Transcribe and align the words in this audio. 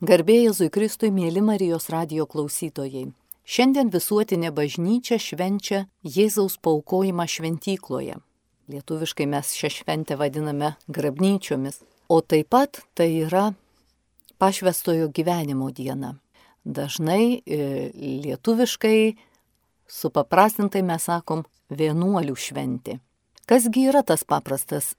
Garbėjai 0.00 0.46
Jėzui 0.46 0.70
Kristui, 0.72 1.10
mėly 1.12 1.42
Marijos 1.44 1.90
radio 1.92 2.24
klausytojai. 2.24 3.10
Šiandien 3.44 3.90
visuotinė 3.92 4.48
bažnyčia 4.56 5.18
švenčia 5.20 5.82
Jėzaus 6.00 6.54
paukojimą 6.64 7.26
šventykloje. 7.28 8.14
Lietuviškai 8.72 9.26
mes 9.28 9.50
šią 9.60 9.68
šventę 9.74 10.16
vadiname 10.16 10.70
grabnyčiomis. 10.88 11.82
O 12.08 12.22
taip 12.24 12.48
pat 12.48 12.80
tai 12.96 13.10
yra 13.26 13.50
pašvestojo 14.40 15.10
gyvenimo 15.12 15.68
diena. 15.68 16.14
Dažnai 16.64 17.44
e, 17.44 17.92
lietuviškai 18.24 18.96
supaprastintai 19.84 20.80
mes 20.80 21.10
sakom 21.12 21.44
vienuolių 21.68 22.40
šventė. 22.40 23.02
Kasgi 23.44 23.90
yra 23.92 24.00
tas 24.00 24.24
paprastas? 24.24 24.94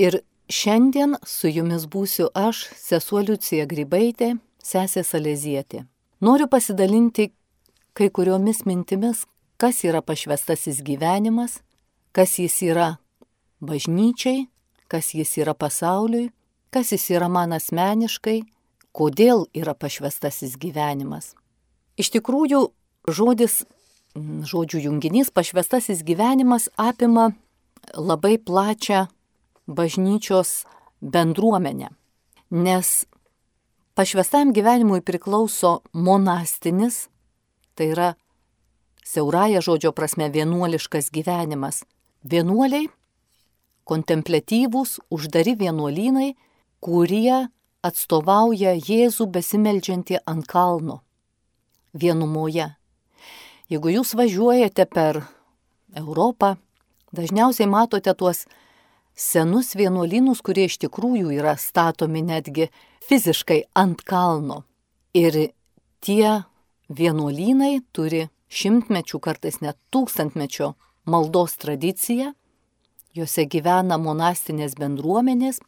Ir 0.00 0.22
Šiandien 0.52 1.14
su 1.24 1.48
jumis 1.48 1.86
būsiu 1.88 2.26
aš, 2.36 2.66
sesuo 2.76 3.22
Liucija 3.24 3.64
Grybaitė, 3.70 4.34
sesė 4.60 5.00
Salezietė. 5.06 5.86
Noriu 6.20 6.44
pasidalinti 6.52 7.30
kai 7.96 8.10
kuriomis 8.12 8.66
mintimis, 8.68 9.22
kas 9.56 9.80
yra 9.88 10.02
pašvestasis 10.04 10.82
gyvenimas, 10.84 11.62
kas 12.12 12.36
jis 12.36 12.58
yra 12.68 12.88
bažnyčiai, 13.64 14.44
kas 14.92 15.14
jis 15.16 15.38
yra 15.40 15.54
pasauliui, 15.56 16.28
kas 16.68 16.92
jis 16.92 17.08
yra 17.16 17.30
man 17.32 17.56
asmeniškai, 17.56 18.42
kodėl 18.92 19.46
yra 19.56 19.72
pašvestasis 19.72 20.58
gyvenimas. 20.60 21.32
Iš 21.96 22.12
tikrųjų, 22.18 22.66
žodis, 23.08 23.62
žodžių 24.52 24.84
junginys 24.84 25.32
pašvestasis 25.32 26.04
gyvenimas 26.04 26.68
apima 26.76 27.30
labai 27.96 28.36
plačią 28.36 29.06
bažnyčios 29.66 30.64
bendruomenę. 31.00 31.88
Nes 32.50 33.06
pašvestam 33.94 34.52
gyvenimui 34.52 35.00
priklauso 35.00 35.80
monastinis, 35.92 37.08
tai 37.74 37.92
yra 37.94 38.08
siauraja 39.04 39.60
žodžio 39.60 39.92
prasme 39.92 40.28
vienuoliškas 40.30 41.10
gyvenimas. 41.12 41.84
Vienuoliai, 42.22 42.86
kontemplatyvūs, 43.84 45.00
uždari 45.10 45.56
vienuolynai, 45.58 46.34
kurie 46.80 47.48
atstovauja 47.82 48.76
Jėzų 48.78 49.26
besimeldžiantį 49.34 50.22
ant 50.26 50.46
kalno 50.46 51.00
vienumoje. 51.92 52.68
Jeigu 53.72 53.92
jūs 53.92 54.14
važiuojate 54.16 54.86
per 54.86 55.22
Europą, 55.96 56.56
dažniausiai 57.12 57.68
matote 57.68 58.14
tuos 58.14 58.46
senus 59.22 59.76
vienuolynus, 59.78 60.42
kurie 60.42 60.66
iš 60.66 60.80
tikrųjų 60.82 61.32
yra 61.38 61.54
statomi 61.60 62.22
netgi 62.26 62.68
fiziškai 63.06 63.62
ant 63.78 64.02
kalno. 64.06 64.62
Ir 65.14 65.52
tie 66.02 66.42
vienuolynai 66.90 67.80
turi 67.94 68.26
šimtmečių, 68.52 69.20
kartais 69.22 69.60
net 69.64 69.78
tūkstantmečio 69.94 70.74
maldos 71.08 71.56
tradiciją, 71.62 72.32
juose 73.16 73.46
gyvena 73.48 73.98
monastinės 74.00 74.76
bendruomenės, 74.80 75.60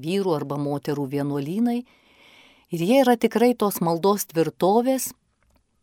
vyrų 0.00 0.36
arba 0.36 0.58
moterų 0.60 1.06
vienuolynai, 1.14 1.80
ir 2.70 2.84
jie 2.86 3.00
yra 3.02 3.16
tikrai 3.20 3.52
tos 3.58 3.80
maldos 3.84 4.28
tvirtovės, 4.30 5.10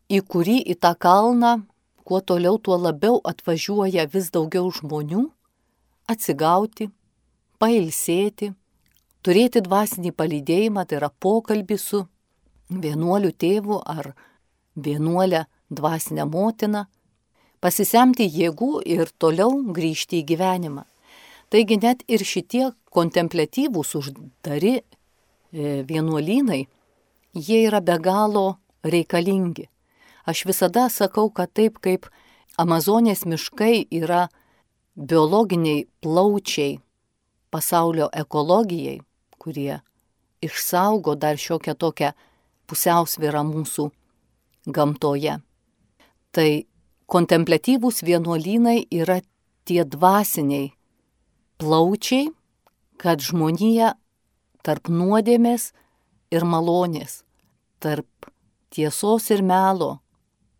į 0.08 0.22
kurį 0.24 0.60
į 0.72 0.78
tą 0.80 0.94
kalną, 0.98 1.58
kuo 2.08 2.20
toliau, 2.24 2.56
tuo 2.58 2.78
labiau 2.80 3.18
atvažiuoja 3.28 4.08
vis 4.08 4.30
daugiau 4.32 4.70
žmonių 4.72 5.26
atsigauti, 6.08 6.88
pailsėti, 7.58 8.52
turėti 9.22 9.62
dvasinį 9.64 10.12
palydėjimą, 10.16 10.84
tai 10.86 11.00
yra 11.00 11.10
pokalbį 11.10 11.78
su 11.78 12.04
vienuoliu 12.70 13.32
tėvu 13.32 13.80
ar 13.84 14.12
vienuolę 14.76 15.44
dvasinę 15.70 16.26
motiną, 16.28 16.84
pasisemti 17.60 18.28
jėgų 18.28 18.82
ir 18.86 19.10
toliau 19.18 19.62
grįžti 19.74 20.22
į 20.22 20.28
gyvenimą. 20.32 20.84
Taigi 21.48 21.78
net 21.80 22.04
ir 22.08 22.22
šitie 22.28 22.68
kontemplatyvūs 22.92 23.94
uždari 23.98 24.74
e, 24.78 24.82
vienuolynai, 25.88 26.66
jie 27.32 27.60
yra 27.66 27.80
be 27.80 27.96
galo 28.04 28.58
reikalingi. 28.84 29.68
Aš 30.28 30.44
visada 30.44 30.88
sakau, 30.92 31.30
kad 31.32 31.52
taip 31.56 31.80
kaip 31.80 32.10
Amazonės 32.58 33.24
miškai 33.24 33.86
yra 33.94 34.26
biologiniai 34.98 35.86
plaučiai 36.02 36.76
pasaulio 37.50 38.08
ekologijai, 38.12 39.00
kurie 39.38 39.80
išsaugo 40.44 41.14
dar 41.14 41.38
šiokią 41.40 41.74
tokią 41.74 42.12
pusiausvyrą 42.68 43.42
mūsų 43.48 43.88
gamtoje. 44.66 45.38
Tai 46.32 46.50
kontemplatyvūs 47.08 48.02
vienuolynai 48.04 48.82
yra 48.92 49.20
tie 49.68 49.84
dvasiniai 49.84 50.72
plaučiai, 51.58 52.28
kad 53.00 53.22
žmonija 53.24 53.94
tarp 54.66 54.90
nuodėmės 54.92 55.72
ir 56.34 56.44
malonės, 56.44 57.22
tarp 57.80 58.28
tiesos 58.74 59.30
ir 59.32 59.42
melo, 59.46 59.98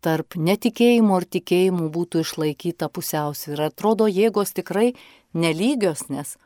tarp 0.01 0.35
netikėjimo 0.39 1.19
ir 1.19 1.27
tikėjimų 1.37 1.89
būtų 1.93 2.23
išlaikyta 2.25 2.89
pusiausvyrą. 2.89 3.69
Atrodo, 3.69 4.07
jėgos 4.07 4.55
tikrai 4.57 4.93
nelygios, 5.33 6.07
nes 6.09 6.37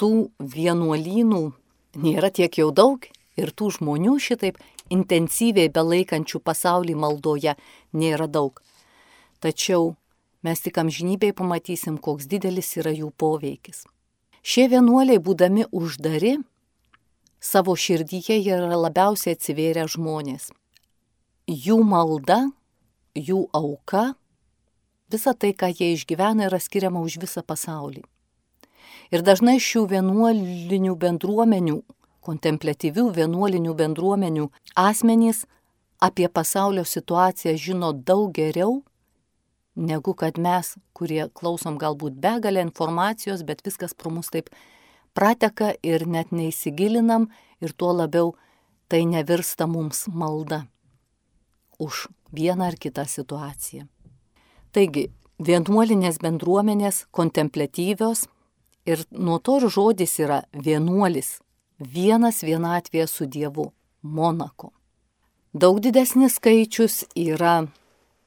tų 0.00 0.30
vienuolynų 0.38 1.42
nėra 2.04 2.30
tiek 2.34 2.58
jau 2.58 2.70
daug 2.74 3.04
ir 3.38 3.50
tų 3.50 3.70
žmonių 3.78 4.16
šitaip 4.22 4.58
intensyviai 4.92 5.70
belaikančių 5.72 6.40
pasaulį 6.44 6.94
maldoje 6.98 7.54
nėra 7.92 8.28
daug. 8.28 8.60
Tačiau 9.40 9.94
mes 10.44 10.60
tik 10.60 10.78
amžinybėj 10.80 11.34
pamatysim, 11.38 11.98
koks 11.98 12.28
didelis 12.28 12.74
yra 12.80 12.92
jų 12.94 13.10
poveikis. 13.16 13.84
Šie 14.44 14.66
vienuoliai, 14.68 15.22
būdami 15.24 15.64
uždari, 15.72 16.36
savo 17.40 17.76
širdyje 17.76 18.42
yra 18.44 18.76
labiausiai 18.76 19.38
atsivėrę 19.38 19.86
žmonės. 19.88 20.50
Jų 21.48 21.78
malda, 21.84 22.42
jų 23.16 23.46
auka, 23.56 24.12
visa 25.12 25.32
tai, 25.32 25.52
ką 25.56 25.70
jie 25.72 25.94
išgyvena, 25.94 26.50
yra 26.50 26.60
skiriama 26.60 27.00
už 27.04 27.18
visą 27.24 27.44
pasaulį. 27.44 28.04
Ir 29.12 29.24
dažnai 29.26 29.58
šių 29.60 29.84
vienuolinių 29.90 30.94
bendruomenių, 30.96 31.82
kontemplatyvių 32.24 33.10
vienuolinių 33.18 33.74
bendruomenių 33.76 34.48
asmenys 34.80 35.44
apie 36.00 36.28
pasaulio 36.28 36.84
situaciją 36.84 37.56
žino 37.60 37.92
daug 37.92 38.32
geriau 38.32 38.82
negu 39.74 40.14
kad 40.14 40.38
mes, 40.38 40.76
kurie 40.94 41.28
klausom 41.34 41.78
galbūt 41.78 42.18
begalę 42.22 42.62
informacijos, 42.62 43.42
bet 43.42 43.64
viskas 43.66 43.94
pro 43.94 44.10
mus 44.10 44.30
taip 44.30 44.50
prateka 45.14 45.74
ir 45.82 46.06
net 46.06 46.30
neįsigilinam 46.32 47.28
ir 47.60 47.74
tuo 47.74 47.92
labiau 47.92 48.34
tai 48.88 49.04
nevirsta 49.06 49.66
mums 49.66 50.06
malda 50.08 50.64
už 51.78 52.06
vieną 52.32 52.70
ar 52.70 52.78
kitą 52.78 53.04
situaciją. 53.06 53.86
Taigi, 54.74 55.10
vienuolinės 55.38 56.20
bendruomenės 56.22 57.04
kontemplatyvios 57.14 58.28
Ir 58.84 59.04
nuo 59.10 59.38
to 59.38 59.58
ir 59.60 59.68
žodis 59.72 60.18
yra 60.20 60.42
vienuolis, 60.52 61.38
vienas 61.80 62.42
vienatvėje 62.44 63.06
su 63.08 63.26
Dievu, 63.26 63.70
Monako. 64.02 64.72
Daug 65.54 65.78
didesnis 65.80 66.36
skaičius 66.36 67.04
yra 67.16 67.64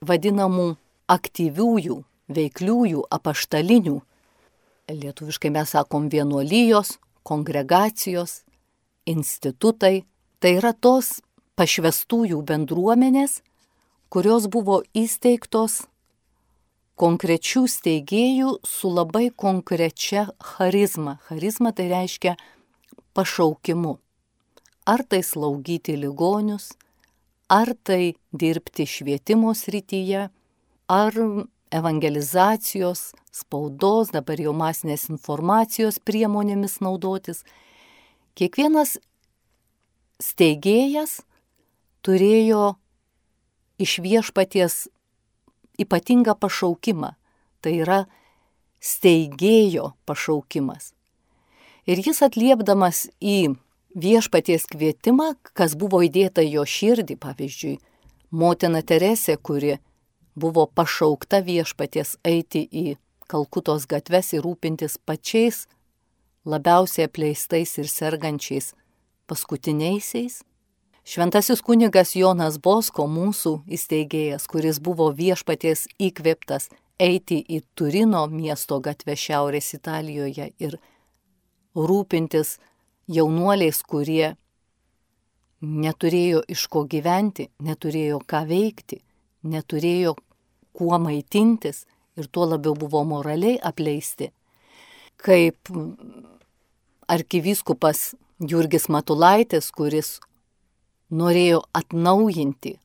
vadinamų 0.02 0.78
aktyviųjų, 1.12 1.98
veikliųjų, 2.34 3.04
apaštalinių. 3.12 3.98
Lietuviškai 4.88 5.52
mes 5.54 5.74
sakom 5.76 6.08
vienuolijos, 6.10 6.98
kongregacijos, 7.28 8.42
institutai. 9.06 10.06
Tai 10.40 10.52
yra 10.60 10.72
tos 10.74 11.20
pašvestųjų 11.58 12.44
bendruomenės, 12.46 13.42
kurios 14.14 14.46
buvo 14.54 14.84
įsteigtos 14.94 15.82
konkrečių 16.98 17.66
steigėjų 17.70 18.58
su 18.66 18.90
labai 18.90 19.30
konkrečia 19.30 20.28
charizma. 20.42 21.18
Charizma 21.30 21.72
tai 21.78 21.88
reiškia 21.92 22.36
pašaukimu. 23.18 23.98
Ar 24.88 25.04
tai 25.04 25.22
slaugyti 25.24 25.98
ligonius, 26.00 26.72
ar 27.52 27.74
tai 27.84 28.16
dirbti 28.32 28.88
švietimo 28.88 29.54
srityje, 29.54 30.28
ar 30.88 31.14
evangelizacijos, 31.72 33.12
spaudos, 33.36 34.14
dabar 34.16 34.40
jau 34.40 34.56
masinės 34.56 35.10
informacijos 35.12 36.00
priemonėmis 36.00 36.80
naudotis. 36.82 37.44
Kiekvienas 38.38 38.96
steigėjas 40.24 41.20
turėjo 42.06 42.78
iš 43.82 44.00
viešpaties 44.02 44.88
ypatingą 45.82 46.36
pašaukimą. 46.40 47.14
Tai 47.62 47.74
yra 47.74 48.04
steigėjo 48.84 49.94
pašaukimas. 50.06 50.94
Ir 51.88 52.02
jis 52.04 52.22
atliepdamas 52.26 53.08
į 53.24 53.56
viešpaties 53.98 54.68
kvietimą, 54.70 55.34
kas 55.58 55.76
buvo 55.80 56.04
įdėta 56.06 56.44
jo 56.46 56.66
širdį, 56.68 57.18
pavyzdžiui, 57.24 57.78
motina 58.32 58.84
Teresė, 58.84 59.38
kuri 59.38 59.78
buvo 60.36 60.68
pašaukta 60.68 61.42
viešpaties 61.46 62.18
eiti 62.28 62.68
į 62.68 62.98
Kalkutos 63.28 63.84
gatves 63.92 64.32
ir 64.38 64.46
rūpintis 64.46 64.94
pačiais 65.04 65.66
labiausiai 66.48 67.10
apleistais 67.10 67.74
ir 67.82 67.90
sergančiais 67.92 68.70
paskutiniaisiais. 69.28 70.44
Šventasis 71.08 71.62
kunigas 71.64 72.10
Jonas 72.20 72.58
Bosko, 72.60 73.06
mūsų 73.08 73.52
įsteigėjas, 73.72 74.44
kuris 74.52 74.82
buvo 74.84 75.06
viešpaties 75.16 75.86
įkvėptas 76.04 76.68
eiti 77.00 77.38
į 77.40 77.62
Turino 77.80 78.26
miesto 78.28 78.82
gatvę 78.84 79.16
Šiaurės 79.16 79.72
Italijoje 79.78 80.50
ir 80.60 80.76
rūpintis 81.80 82.58
jaunuoliais, 83.08 83.80
kurie 83.88 84.34
neturėjo 85.64 86.44
iš 86.52 86.68
ko 86.76 86.84
gyventi, 86.92 87.48
neturėjo 87.64 88.20
ką 88.28 88.44
veikti, 88.52 89.00
neturėjo 89.48 90.18
kuo 90.76 91.00
maitintis 91.08 91.86
ir 92.20 92.28
tuo 92.28 92.52
labiau 92.52 92.76
buvo 92.76 93.08
moraliai 93.08 93.56
apleisti. 93.64 94.34
Kaip 95.16 95.72
arkivyskupas 97.08 98.10
Jurgis 98.44 98.92
Matulaitis, 98.92 99.72
kuris 99.72 100.18
norėjo 101.12 101.64
atnaujinti 101.74 102.78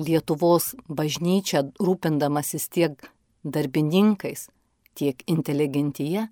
Lietuvos 0.00 0.70
bažnyčią, 0.88 1.66
rūpindamasis 1.76 2.70
tiek 2.72 3.10
darbininkais, 3.44 4.46
tiek 4.96 5.20
inteligentyje. 5.28 6.30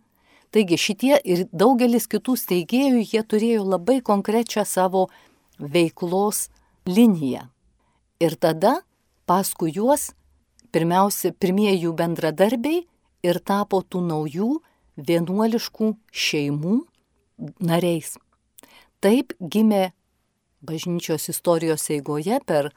Taigi 0.50 0.78
šitie 0.80 1.18
ir 1.20 1.44
daugelis 1.52 2.08
kitų 2.10 2.38
steigėjų, 2.40 3.02
jie 3.04 3.20
turėjo 3.22 3.66
labai 3.68 4.00
konkrečią 4.00 4.64
savo 4.64 5.10
veiklos 5.60 6.48
liniją. 6.88 7.44
Ir 8.20 8.36
tada 8.40 8.80
paskui 9.28 9.74
juos 9.76 10.10
pirmiausia, 10.72 11.34
pirmieji 11.36 11.84
jų 11.84 11.94
bendradarbiai 12.00 12.82
ir 13.26 13.40
tapo 13.44 13.82
tų 13.82 14.02
naujų 14.08 14.50
vienuoliškų 14.96 15.94
šeimų 16.10 16.76
nariais. 17.60 18.16
Taip 19.00 19.32
gimė 19.40 19.90
bažnyčios 20.60 21.28
istorijos 21.28 21.88
eigoje 21.90 22.40
per 22.46 22.70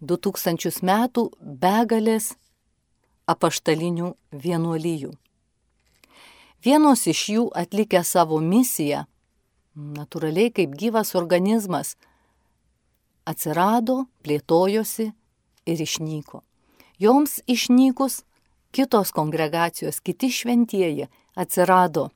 2000 0.00 0.82
metų 0.82 1.28
begalės 1.40 2.32
apaštalinių 3.26 4.14
vienuolyjų. 4.32 5.12
Vienos 6.62 7.06
iš 7.10 7.22
jų 7.34 7.44
atlikę 7.58 8.02
savo 8.06 8.38
misiją, 8.38 9.04
natūraliai 9.74 10.52
kaip 10.54 10.74
gyvas 10.78 11.14
organizmas, 11.18 11.96
atsirado, 13.26 14.04
plėtojosi 14.22 15.08
ir 15.66 15.82
išnyko. 15.86 16.42
Joms 17.02 17.40
išnykus 17.50 18.22
kitos 18.74 19.10
kongregacijos, 19.14 20.00
kiti 20.00 20.30
šventieji 20.30 21.08
atsirado 21.34 22.10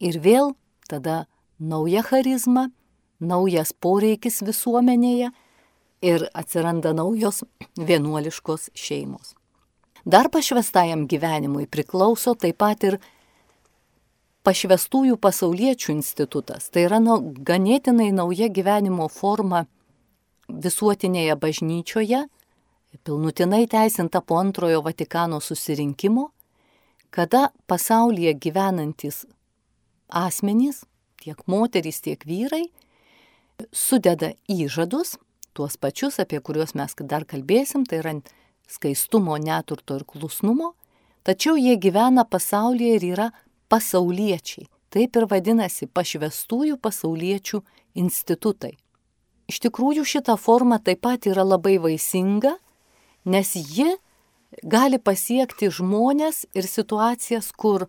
ir 0.00 0.20
vėl 0.20 0.54
tada 0.88 1.24
nauja 1.58 2.02
charizma, 2.04 2.70
naujas 3.24 3.72
poreikis 3.72 4.42
visuomenėje 4.44 5.30
ir 6.04 6.26
atsiranda 6.36 6.92
naujos 6.96 7.42
vienuoliškos 7.78 8.70
šeimos. 8.76 9.34
Dar 10.04 10.28
pašvestajam 10.28 11.06
gyvenimui 11.08 11.64
priklauso 11.66 12.34
taip 12.36 12.58
pat 12.60 12.84
ir 12.84 12.98
pašvestųjų 14.44 15.16
pasauliečių 15.16 15.94
institutas. 15.94 16.68
Tai 16.68 16.84
yra 16.84 17.00
nu, 17.00 17.16
ganėtinai 17.40 18.10
nauja 18.12 18.50
gyvenimo 18.52 19.08
forma 19.08 19.64
visuotinėje 20.48 21.38
bažnyčioje, 21.40 22.26
pilnutinai 23.04 23.64
teisinta 23.70 24.20
po 24.20 24.36
antrojo 24.38 24.82
Vatikano 24.84 25.40
susirinkimo, 25.40 26.28
kada 27.10 27.48
pasaulyje 27.66 28.34
gyvenantis 28.44 29.24
asmenys, 30.12 30.84
tiek 31.22 31.40
moterys, 31.48 32.02
tiek 32.04 32.20
vyrai, 32.28 32.66
sudeda 33.72 34.32
įžadus, 34.50 35.16
tuos 35.54 35.76
pačius, 35.76 36.18
apie 36.18 36.40
kuriuos 36.40 36.74
mes 36.74 36.94
dar 37.00 37.24
kalbėsim, 37.24 37.86
tai 37.86 38.00
yra 38.02 38.14
skaistumo, 38.68 39.36
neturto 39.38 39.96
ir 39.96 40.04
klusnumo, 40.04 40.74
tačiau 41.22 41.56
jie 41.56 41.76
gyvena 41.76 42.24
pasaulyje 42.24 42.96
ir 42.96 43.04
yra 43.12 43.30
pasauliečiai. 43.68 44.68
Taip 44.90 45.16
ir 45.16 45.26
vadinasi 45.26 45.86
pašvestųjų 45.90 46.78
pasauliečių 46.78 47.62
institutai. 47.98 48.76
Iš 49.50 49.58
tikrųjų 49.66 50.04
šita 50.06 50.36
forma 50.38 50.78
taip 50.78 51.02
pat 51.02 51.26
yra 51.26 51.42
labai 51.44 51.76
vaisinga 51.82 52.54
nes 53.24 53.54
ji 53.56 53.96
gali 54.62 54.98
pasiekti 54.98 55.70
žmonės 55.72 56.44
ir 56.54 56.68
situacijas, 56.68 57.50
kur, 57.52 57.88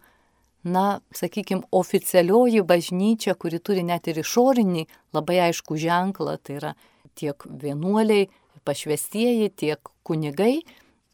na, 0.65 1.00
sakykime, 1.13 1.67
oficialioji 1.71 2.63
bažnyčia, 2.65 3.35
kuri 3.38 3.59
turi 3.62 3.83
net 3.85 4.09
ir 4.09 4.19
išorinį 4.23 4.88
labai 5.13 5.38
aišku 5.50 5.77
ženklą, 5.77 6.39
tai 6.41 6.57
yra 6.59 6.73
tiek 7.15 7.45
vienuoliai, 7.45 8.27
pašvestieji, 8.65 9.51
tiek 9.53 9.94
kunigai, 10.03 10.65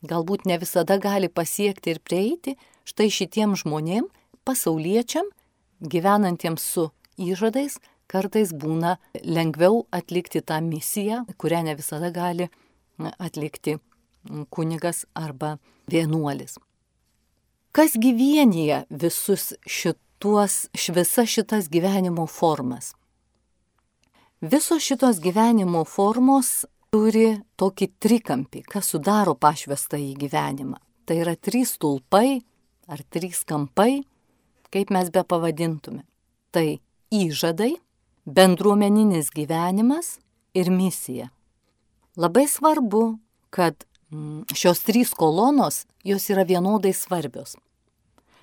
galbūt 0.07 0.47
ne 0.47 0.57
visada 0.61 0.97
gali 1.01 1.27
pasiekti 1.27 1.93
ir 1.93 1.99
prieiti 1.99 2.55
štai 2.87 3.09
šitiem 3.11 3.57
žmonėm, 3.59 4.07
pasauliečiam, 4.47 5.27
gyvenantiems 5.81 6.63
su 6.63 6.87
įžadais, 7.21 7.77
kartais 8.11 8.55
būna 8.55 8.97
lengviau 9.23 9.85
atlikti 9.91 10.41
tą 10.41 10.59
misiją, 10.65 11.25
kurią 11.37 11.63
ne 11.67 11.77
visada 11.79 12.11
gali 12.15 12.49
atlikti 13.19 13.77
kunigas 14.49 15.05
arba 15.13 15.57
vienuolis. 15.91 16.57
Kas 17.71 17.93
gyvienyje 17.95 18.83
visus 18.89 19.53
šituos, 19.63 20.67
visas 20.91 21.29
šitas 21.29 21.69
gyvenimo 21.71 22.25
formas? 22.27 22.91
Visos 24.41 24.83
šitos 24.83 25.21
gyvenimo 25.23 25.85
formos 25.87 26.65
turi 26.91 27.37
tokį 27.55 27.87
trikampį, 28.03 28.65
kas 28.67 28.91
sudaro 28.91 29.37
pašvestą 29.39 29.95
į 30.03 30.17
gyvenimą. 30.19 30.81
Tai 31.07 31.15
yra 31.23 31.37
trys 31.39 31.77
tulpai 31.79 32.41
ar 32.91 33.05
trys 33.07 33.45
kampai, 33.47 34.01
kaip 34.67 34.91
mes 34.91 35.07
be 35.07 35.23
pavadintume. 35.23 36.03
Tai 36.51 36.65
įžadai, 37.07 37.77
bendruomeninis 38.27 39.31
gyvenimas 39.31 40.17
ir 40.51 40.67
misija. 40.75 41.29
Labai 42.19 42.49
svarbu, 42.51 43.15
kad 43.47 43.87
šios 44.55 44.83
trys 44.83 45.13
kolonos, 45.13 45.85
jos 46.03 46.29
yra 46.29 46.43
vienodai 46.43 46.93
svarbios. 46.93 47.55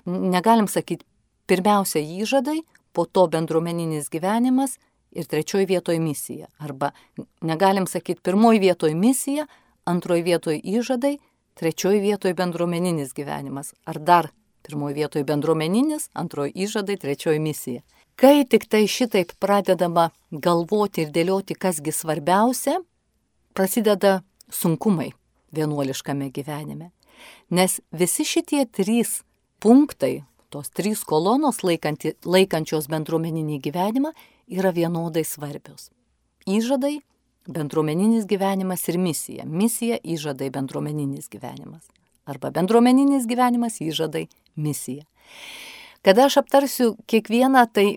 Negalim 0.05 0.67
sakyti, 0.67 1.05
pirmiausia 1.49 2.01
įžadai, 2.01 2.61
po 2.93 3.05
to 3.05 3.27
bendruomeninis 3.29 4.09
gyvenimas 4.09 4.77
ir 5.11 5.27
trečioji 5.29 5.67
vietoje 5.69 5.99
misija. 5.99 6.47
Arba 6.57 6.91
negalim 7.41 7.87
sakyti, 7.87 8.21
pirmoji 8.21 8.59
vietoje 8.59 8.95
misija, 8.95 9.45
antroji 9.85 10.25
vietoje 10.25 10.61
įžadai, 10.63 11.17
trečioji 11.59 12.01
vietoje 12.01 12.33
bendruomeninis 12.33 13.13
gyvenimas. 13.13 13.73
Ar 13.85 13.99
dar 13.99 14.31
pirmoji 14.65 14.95
vietoje 14.95 15.25
bendruomeninis, 15.25 16.09
antroji 16.13 16.53
įžadai, 16.65 16.97
trečioji 16.97 17.39
misija. 17.39 17.85
Kai 18.19 18.43
tik 18.43 18.65
tai 18.67 18.83
šitaip 18.87 19.37
pradedama 19.39 20.09
galvoti 20.31 21.05
ir 21.05 21.13
dėlioti, 21.15 21.55
kasgi 21.55 21.93
svarbiausia, 21.95 22.81
prasideda 23.55 24.19
sunkumai 24.51 25.13
vienuoliškame 25.55 26.29
gyvenime. 26.35 26.91
Nes 27.49 27.79
visi 27.91 28.25
šitie 28.25 28.63
trys 28.65 29.21
punktai, 29.59 30.23
tos 30.49 30.71
trys 30.73 31.03
kolonos 31.05 31.61
laikanti, 31.65 32.15
laikančios 32.25 32.89
bendruomeninį 32.91 33.59
gyvenimą, 33.63 34.13
yra 34.49 34.71
vienodai 34.73 35.25
svarbios. 35.27 35.89
Įžadai, 36.49 36.99
bendruomeninis 37.49 38.25
gyvenimas 38.29 38.87
ir 38.89 38.97
misija. 39.01 39.45
Misija, 39.45 39.99
įžadai, 40.03 40.49
bendruomeninis 40.53 41.29
gyvenimas. 41.29 41.89
Arba 42.29 42.51
bendruomeninis 42.53 43.27
gyvenimas, 43.29 43.79
įžadai, 43.81 44.27
misija. 44.55 45.05
Kada 46.05 46.29
aš 46.29 46.39
aptarsiu 46.43 46.93
kiekvieną, 47.09 47.65
tai 47.73 47.87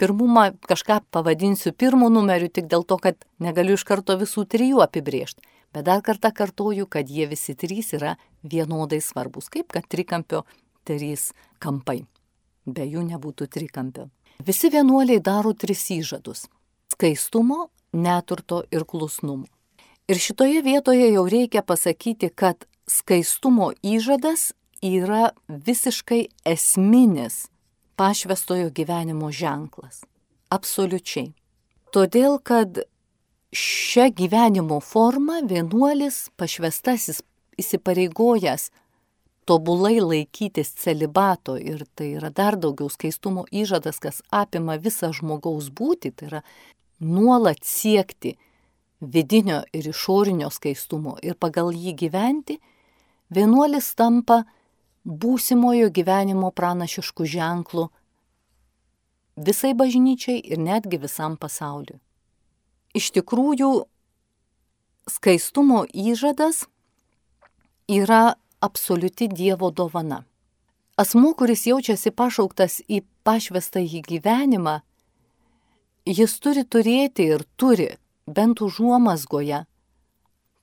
pirmumą 0.00 0.48
kažką 0.68 1.00
pavadinsiu 1.14 1.72
pirmų 1.72 2.10
numerių 2.12 2.50
tik 2.50 2.68
dėl 2.70 2.84
to, 2.88 2.98
kad 2.98 3.18
negaliu 3.38 3.78
iš 3.78 3.84
karto 3.86 4.16
visų 4.18 4.46
trijų 4.50 4.82
apibriežti. 4.84 5.44
Bet 5.74 5.88
dar 5.88 6.02
kartą 6.06 6.30
kartoju, 6.30 6.86
kad 6.86 7.08
jie 7.10 7.26
visi 7.26 7.56
trys 7.58 7.92
yra 7.96 8.14
vienodai 8.46 9.00
svarbus, 9.02 9.48
kaip 9.50 9.72
kad 9.74 9.88
trikampio 9.90 10.44
trys 10.86 11.32
kampai. 11.58 12.04
Be 12.64 12.86
jų 12.86 13.02
nebūtų 13.08 13.48
trikampio. 13.50 14.08
Visi 14.38 14.70
vienuoliai 14.70 15.20
daro 15.20 15.52
tris 15.52 15.82
įžadus- 15.90 16.46
skaistumo, 16.94 17.70
neturto 17.92 18.62
ir 18.70 18.84
klusnumo. 18.84 19.46
Ir 20.08 20.16
šitoje 20.16 20.62
vietoje 20.62 21.12
jau 21.12 21.24
reikia 21.26 21.62
pasakyti, 21.62 22.30
kad 22.34 22.66
skaistumo 22.86 23.72
įžadas 23.82 24.52
yra 24.82 25.32
visiškai 25.48 26.28
esminis 26.44 27.48
pašvestojo 27.96 28.70
gyvenimo 28.70 29.30
ženklas. 29.32 30.04
Absoliučiai. 30.50 31.32
Todėl, 31.92 32.38
kad 32.42 32.84
šią 33.54 34.10
gyvenimo 34.18 34.80
formą 34.82 35.40
vienuolis 35.46 36.30
pašvestasis 36.36 37.22
įsipareigojęs 37.58 38.70
tobulai 39.46 40.00
laikytis 40.00 40.72
celibato 40.80 41.54
ir 41.56 41.84
tai 41.94 42.14
yra 42.18 42.30
dar 42.34 42.56
daugiau 42.58 42.90
skaistumo 42.90 43.44
įžadas, 43.52 44.00
kas 44.00 44.22
apima 44.32 44.76
visą 44.80 45.12
žmogaus 45.14 45.70
būti, 45.70 46.10
tai 46.10 46.26
yra 46.30 46.40
nuolat 47.00 47.62
siekti 47.62 48.34
vidinio 49.00 49.62
ir 49.72 49.86
išorinio 49.92 50.50
skaistumo 50.50 51.18
ir 51.22 51.36
pagal 51.38 51.70
jį 51.70 51.94
gyventi, 52.04 52.58
vienuolis 53.30 53.92
tampa 53.94 54.42
būsimojo 55.04 55.92
gyvenimo 55.92 56.50
pranašiškų 56.50 57.28
ženklų 57.36 57.86
visai 59.36 59.74
bažnyčiai 59.78 60.40
ir 60.40 60.58
netgi 60.58 60.98
visam 61.02 61.36
pasauliu. 61.36 62.00
Iš 62.94 63.10
tikrųjų, 63.16 63.70
skaistumo 65.10 65.82
įžadas 65.90 66.64
yra 67.90 68.36
absoliuti 68.62 69.28
Dievo 69.28 69.70
dovana. 69.70 70.22
Asmuo, 70.96 71.34
kuris 71.34 71.66
jaučiasi 71.66 72.12
pašauktas 72.14 72.78
į 72.86 73.02
pašvestą 73.26 73.82
į 73.82 74.04
gyvenimą, 74.06 74.78
jis 76.06 76.38
turi 76.38 76.62
turėti 76.62 77.26
ir 77.34 77.42
turi 77.58 77.90
bent 78.30 78.62
užuomasgoje 78.62 79.64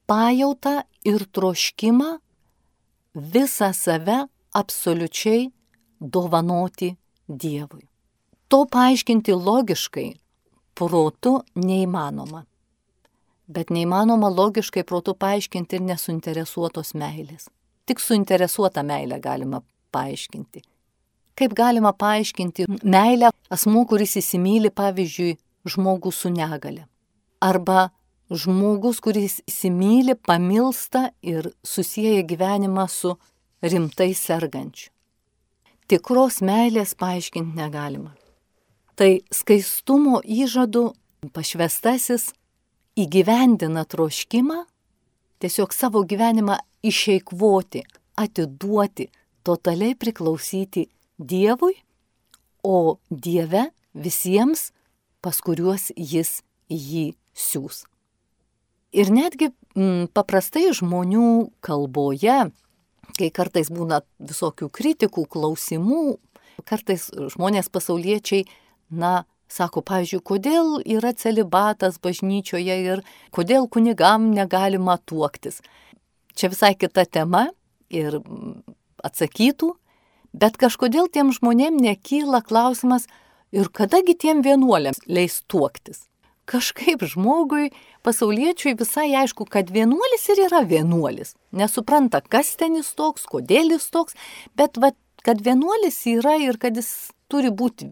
pajautą 0.08 0.82
ir 1.04 1.26
troškimą 1.36 2.10
visą 3.16 3.74
save 3.74 4.28
absoliučiai 4.54 5.52
dovanoti 6.00 6.96
Dievui. 7.28 7.86
To 8.48 8.66
paaiškinti 8.68 9.32
logiškai 9.32 10.10
protu 10.76 11.42
neįmanoma. 11.56 12.46
Bet 13.52 13.72
neįmanoma 13.74 14.30
logiškai 14.32 14.84
protu 14.88 15.14
paaiškinti 15.18 15.78
ir 15.78 15.88
nesuinteresuotos 15.90 16.94
meilės. 16.96 17.50
Tik 17.86 18.00
suinteresuotą 18.00 18.84
meilę 18.88 19.20
galima 19.20 19.62
paaiškinti. 19.92 20.62
Kaip 21.36 21.56
galima 21.58 21.92
paaiškinti 21.94 22.68
meilę 22.84 23.32
asmuo, 23.52 23.84
kuris 23.90 24.16
įsimylė, 24.22 24.72
pavyzdžiui, 24.76 25.36
žmogų 25.68 26.14
su 26.16 26.32
negale. 26.32 26.86
Arba 27.42 27.90
žmogus, 28.32 29.02
kuris 29.04 29.42
įsimylė, 29.50 30.16
pamilsta 30.16 31.10
ir 31.22 31.52
susiję 31.64 32.24
gyvenimą 32.24 32.88
su 32.88 33.18
rimtai 33.62 34.14
sergančiu. 34.16 34.92
Tikros 35.92 36.40
meilės 36.46 36.96
paaiškinti 36.96 37.58
negalima. 37.58 38.14
Tai 39.02 39.16
skaistumo 39.34 40.20
įžadų 40.22 40.92
pašvestasis 41.34 42.28
įgyvendina 43.02 43.82
troškimą 43.90 44.60
tiesiog 45.42 45.74
savo 45.74 46.04
gyvenimą 46.06 46.60
išeikvoti, 46.86 47.82
atiduoti, 48.22 49.08
totaliai 49.42 49.98
priklausyti 49.98 50.86
Dievui, 51.18 51.80
o 52.62 53.02
Dieve 53.10 53.72
visiems, 53.98 54.70
pas 55.18 55.42
kuriuos 55.42 55.90
jis 55.98 56.44
jį 56.70 57.16
siūs. 57.34 57.88
Ir 58.94 59.10
netgi 59.10 59.50
m, 59.50 59.82
mm, 59.82 60.08
paprastai 60.14 60.68
žmonių 60.78 61.50
kalboje, 61.66 62.52
kai 63.18 63.34
kartais 63.34 63.74
būna 63.74 64.04
visokių 64.22 64.70
kritikų, 64.70 65.26
klausimų, 65.26 66.20
kartais 66.70 67.10
žmonės 67.34 67.74
pasauliečiai, 67.74 68.46
na, 68.92 69.22
Sako, 69.52 69.82
pavyzdžiui, 69.84 70.22
kodėl 70.24 70.68
yra 70.88 71.10
celibatas 71.20 71.98
bažnyčioje 72.00 72.78
ir 72.86 73.02
kodėl 73.36 73.66
kunigam 73.68 74.30
negalima 74.32 74.96
tuoktis. 75.04 75.60
Čia 76.40 76.48
visai 76.54 76.72
kita 76.80 77.04
tema 77.04 77.50
ir 77.92 78.22
atsakytų, 79.04 79.74
bet 80.32 80.56
kažkodėl 80.62 81.12
tiem 81.12 81.34
žmonėm 81.36 81.82
nekyla 81.84 82.40
klausimas 82.48 83.10
ir 83.52 83.68
kadagi 83.68 84.16
tiem 84.16 84.40
vienuoliams 84.46 85.04
leis 85.12 85.42
tuoktis. 85.52 86.06
Kažkaip 86.48 87.04
žmogui, 87.04 87.74
pasauliečiui 88.08 88.78
visai 88.80 89.12
aišku, 89.20 89.46
kad 89.52 89.68
vienuolis 89.72 90.30
ir 90.32 90.46
yra 90.48 90.64
vienuolis. 90.68 91.36
Nesupranta, 91.52 92.24
kas 92.24 92.56
ten 92.60 92.80
jis 92.80 92.96
toks, 92.96 93.28
kodėl 93.28 93.76
jis 93.76 93.92
toks, 93.92 94.16
bet 94.56 94.80
va, 94.80 94.96
kad 95.28 95.44
vienuolis 95.44 96.00
yra 96.08 96.40
ir 96.40 96.60
kad 96.60 96.80
jis 96.80 97.12
turi 97.32 97.52
būti 97.52 97.92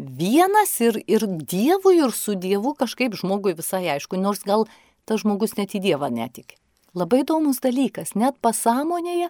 vienas 0.00 0.72
ir, 0.80 1.00
ir 1.06 1.26
Dievui, 1.28 1.98
ir 2.00 2.12
su 2.16 2.34
Dievu 2.34 2.74
kažkaip 2.78 3.14
žmogui 3.18 3.54
visai 3.58 3.86
aišku, 3.96 4.18
nors 4.20 4.42
gal 4.46 4.66
tas 5.04 5.22
žmogus 5.24 5.56
net 5.58 5.74
į 5.76 5.82
Dievą 5.90 6.10
netiki. 6.12 6.56
Labai 6.94 7.22
įdomus 7.22 7.60
dalykas, 7.62 8.16
net 8.18 8.38
pasąmonėje 8.42 9.28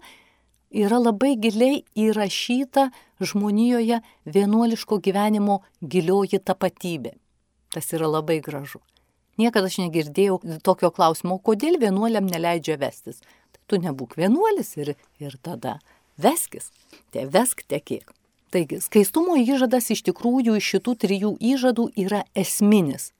yra 0.70 1.00
labai 1.00 1.34
giliai 1.36 1.82
įrašyta 1.98 2.88
žmonijoje 3.20 4.00
vienuoliško 4.24 5.00
gyvenimo 5.04 5.60
gilioji 5.82 6.40
tapatybė. 6.40 7.16
Tas 7.74 7.92
yra 7.92 8.08
labai 8.08 8.40
gražu. 8.40 8.80
Niekada 9.40 9.70
aš 9.70 9.78
negirdėjau 9.80 10.40
tokio 10.64 10.90
klausimo, 10.92 11.38
kodėl 11.38 11.78
vienuoliam 11.80 12.26
neleidžia 12.28 12.76
vestis. 12.80 13.20
Tai 13.52 13.62
tu 13.66 13.80
nebūk 13.80 14.16
vienuolis 14.20 14.74
ir, 14.76 14.94
ir 15.20 15.36
tada 15.42 15.78
veskis. 16.20 16.70
Te 17.12 17.26
vesk 17.26 17.64
tekėk. 17.68 18.12
Taigi, 18.50 18.80
skaistumo 18.83 19.38
įžadas 19.38 19.92
iš 19.95 20.02
tikrųjų 20.11 20.59
iš 20.59 20.75
šitų 20.75 20.95
trijų 21.07 21.33
įžadų 21.38 21.88
yra 22.02 22.25
esminis, 22.35 23.12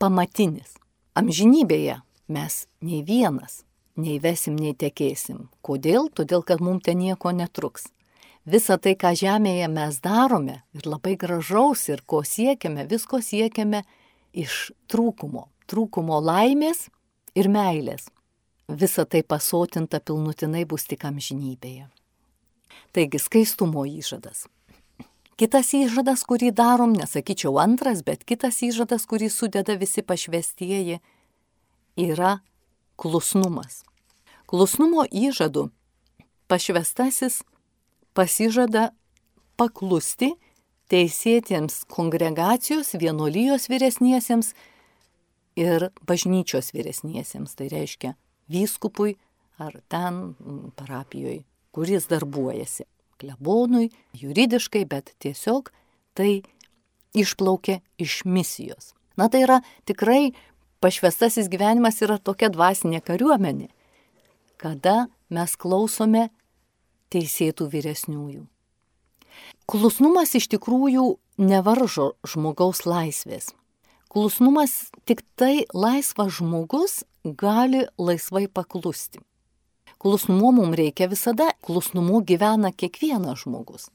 pamatinis. 0.00 0.76
Amžinybėje 1.18 2.00
mes 2.32 2.62
nei 2.80 3.02
vienas 3.04 3.62
neįvesim, 3.98 4.56
nei 4.58 4.74
tekėsim. 4.78 5.48
Kodėl? 5.64 6.08
Todėl, 6.14 6.44
kad 6.46 6.62
mums 6.64 6.86
ten 6.86 7.00
nieko 7.02 7.32
netruks. 7.34 7.88
Visa 8.48 8.78
tai, 8.80 8.94
ką 8.96 9.12
žemėje 9.18 9.68
mes 9.68 9.98
darome 10.00 10.62
ir 10.76 10.88
labai 10.88 11.16
gražaus 11.20 11.88
ir 11.92 12.00
ko 12.06 12.22
siekiame, 12.24 12.86
visko 12.88 13.20
siekiame 13.20 13.82
iš 14.32 14.70
trūkumo. 14.88 15.48
Trūkumo 15.68 16.20
laimės 16.24 16.86
ir 17.36 17.50
meilės. 17.52 18.08
Visa 18.68 19.04
tai 19.04 19.20
pasotinta 19.24 20.00
pilnutinai 20.00 20.64
bus 20.68 20.86
tik 20.88 21.04
amžinybėje. 21.08 21.88
Taigi 22.96 23.20
skaistumo 23.20 23.84
įžadas. 23.88 24.46
Kitas 25.38 25.68
įžadas, 25.70 26.24
kurį 26.26 26.48
darom, 26.50 26.96
nesakyčiau 26.98 27.60
antras, 27.62 28.00
bet 28.02 28.24
kitas 28.26 28.56
įžadas, 28.66 29.04
kurį 29.06 29.28
sudeda 29.30 29.76
visi 29.78 30.02
pašvestieji, 30.02 30.98
yra 31.94 32.40
klusnumas. 32.98 33.84
Klusnumo 34.50 35.04
įžadu 35.06 35.68
pašvestasis 36.50 37.44
pasižada 38.18 38.88
paklusti 39.54 40.32
teisėtiems 40.90 41.84
kongregacijos, 41.86 42.96
vienolyjos 42.98 43.70
vyresniesiems 43.70 44.50
ir 45.54 45.90
bažnyčios 46.02 46.74
vyresniesiems, 46.74 47.54
tai 47.54 47.70
reiškia 47.70 48.16
vyskupui 48.50 49.14
ar 49.62 49.78
ten 49.86 50.34
parapijoje, 50.74 51.44
kuris 51.70 52.10
darbuojasi 52.10 52.90
klebonui, 53.20 53.90
juridiškai, 54.16 54.84
bet 54.88 55.14
tiesiog 55.22 55.72
tai 56.18 56.42
išplaukė 57.18 57.80
iš 58.00 58.22
misijos. 58.24 58.94
Na 59.18 59.28
tai 59.28 59.44
yra 59.46 59.60
tikrai 59.88 60.32
pašvestasis 60.82 61.50
gyvenimas 61.50 62.00
yra 62.04 62.18
tokia 62.22 62.50
dvasinė 62.54 63.00
kariuomenė, 63.02 63.68
kada 64.62 65.08
mes 65.30 65.54
klausome 65.58 66.28
teisėtų 67.12 67.68
vyresniųjų. 67.72 68.44
Klusnumas 69.68 70.34
iš 70.38 70.48
tikrųjų 70.54 71.04
nevaržo 71.38 72.12
žmogaus 72.26 72.84
laisvės. 72.88 73.52
Klusnumas 74.08 74.88
tik 75.04 75.20
tai 75.36 75.66
laisvas 75.74 76.38
žmogus 76.38 77.02
gali 77.24 77.84
laisvai 78.00 78.46
paklusti. 78.48 79.20
Klusnumo 79.98 80.52
mums 80.54 80.76
reikia 80.78 81.08
visada, 81.10 81.48
klusnumu 81.66 82.20
gyvena 82.22 82.70
kiekvienas 82.70 83.40
žmogus. 83.42 83.88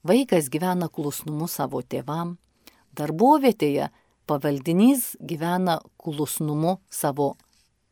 Vaikas 0.00 0.48
gyvena 0.48 0.88
klusnumu 0.88 1.48
savo 1.52 1.82
tėvam, 1.84 2.38
darbovietėje 2.96 3.90
pavaldinys 4.24 5.18
gyvena 5.20 5.82
klusnumu 6.00 6.78
savo 6.88 7.34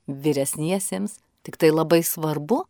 vyresniesiems, 0.08 1.18
tik 1.44 1.60
tai 1.60 1.74
labai 1.74 2.00
svarbu, 2.00 2.62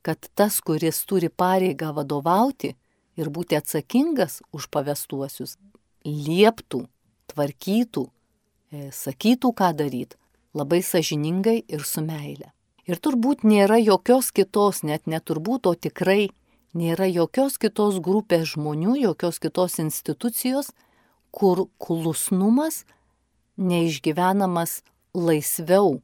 kad 0.00 0.30
tas, 0.32 0.56
kuris 0.64 1.02
turi 1.04 1.28
pareigą 1.28 1.92
vadovauti 1.92 2.72
ir 3.20 3.28
būti 3.28 3.60
atsakingas 3.60 4.40
už 4.56 4.70
pavestuosius, 4.72 5.58
lieptų, 6.08 6.86
tvarkytų, 7.28 8.08
e, 8.72 8.88
sakytų, 8.88 9.52
ką 9.52 9.72
daryti, 9.76 10.16
labai 10.56 10.80
sažiningai 10.80 11.60
ir 11.68 11.84
su 11.84 12.00
meile. 12.00 12.53
Ir 12.84 13.00
turbūt 13.00 13.46
nėra 13.48 13.78
jokios 13.80 14.28
kitos, 14.34 14.82
net 14.84 15.06
neturbūt, 15.08 15.66
o 15.66 15.72
tikrai 15.74 16.28
nėra 16.76 17.06
jokios 17.08 17.56
kitos 17.58 18.00
grupės 18.04 18.50
žmonių, 18.54 18.98
jokios 19.00 19.40
kitos 19.40 19.78
institucijos, 19.80 20.72
kur 21.32 21.66
klusnumas 21.80 22.84
neišgyvenamas 23.56 24.82
laisviau 25.14 26.02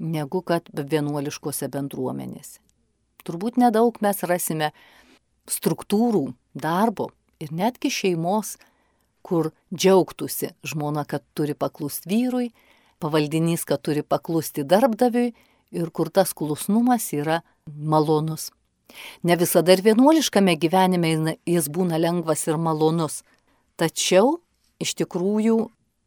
negu 0.00 0.40
kad 0.42 0.66
vienuoliškose 0.72 1.68
bendruomenėse. 1.70 2.58
Turbūt 3.24 3.60
nedaug 3.60 4.00
mes 4.00 4.24
rasime 4.24 4.70
struktūrų, 5.50 6.30
darbo 6.56 7.10
ir 7.40 7.52
netgi 7.52 7.92
šeimos, 7.92 8.56
kur 9.22 9.52
džiaugtųsi 9.74 10.54
žmona, 10.64 11.04
kad 11.04 11.22
turi 11.36 11.54
paklusti 11.54 12.08
vyrui, 12.08 12.48
pavaldinys, 13.00 13.66
kad 13.68 13.84
turi 13.84 14.02
paklusti 14.02 14.64
darbdaviui 14.64 15.34
ir 15.70 15.90
kur 15.90 16.10
tas 16.10 16.32
klusnumas 16.34 17.12
yra 17.16 17.40
malonus. 17.66 18.50
Ne 19.22 19.36
visada 19.38 19.72
ir 19.72 19.84
vienuoliškame 19.86 20.56
gyvenime 20.58 21.36
jis 21.46 21.68
būna 21.70 22.00
lengvas 22.00 22.46
ir 22.48 22.58
malonus, 22.58 23.22
tačiau 23.78 24.40
iš 24.82 24.96
tikrųjų 24.98 25.58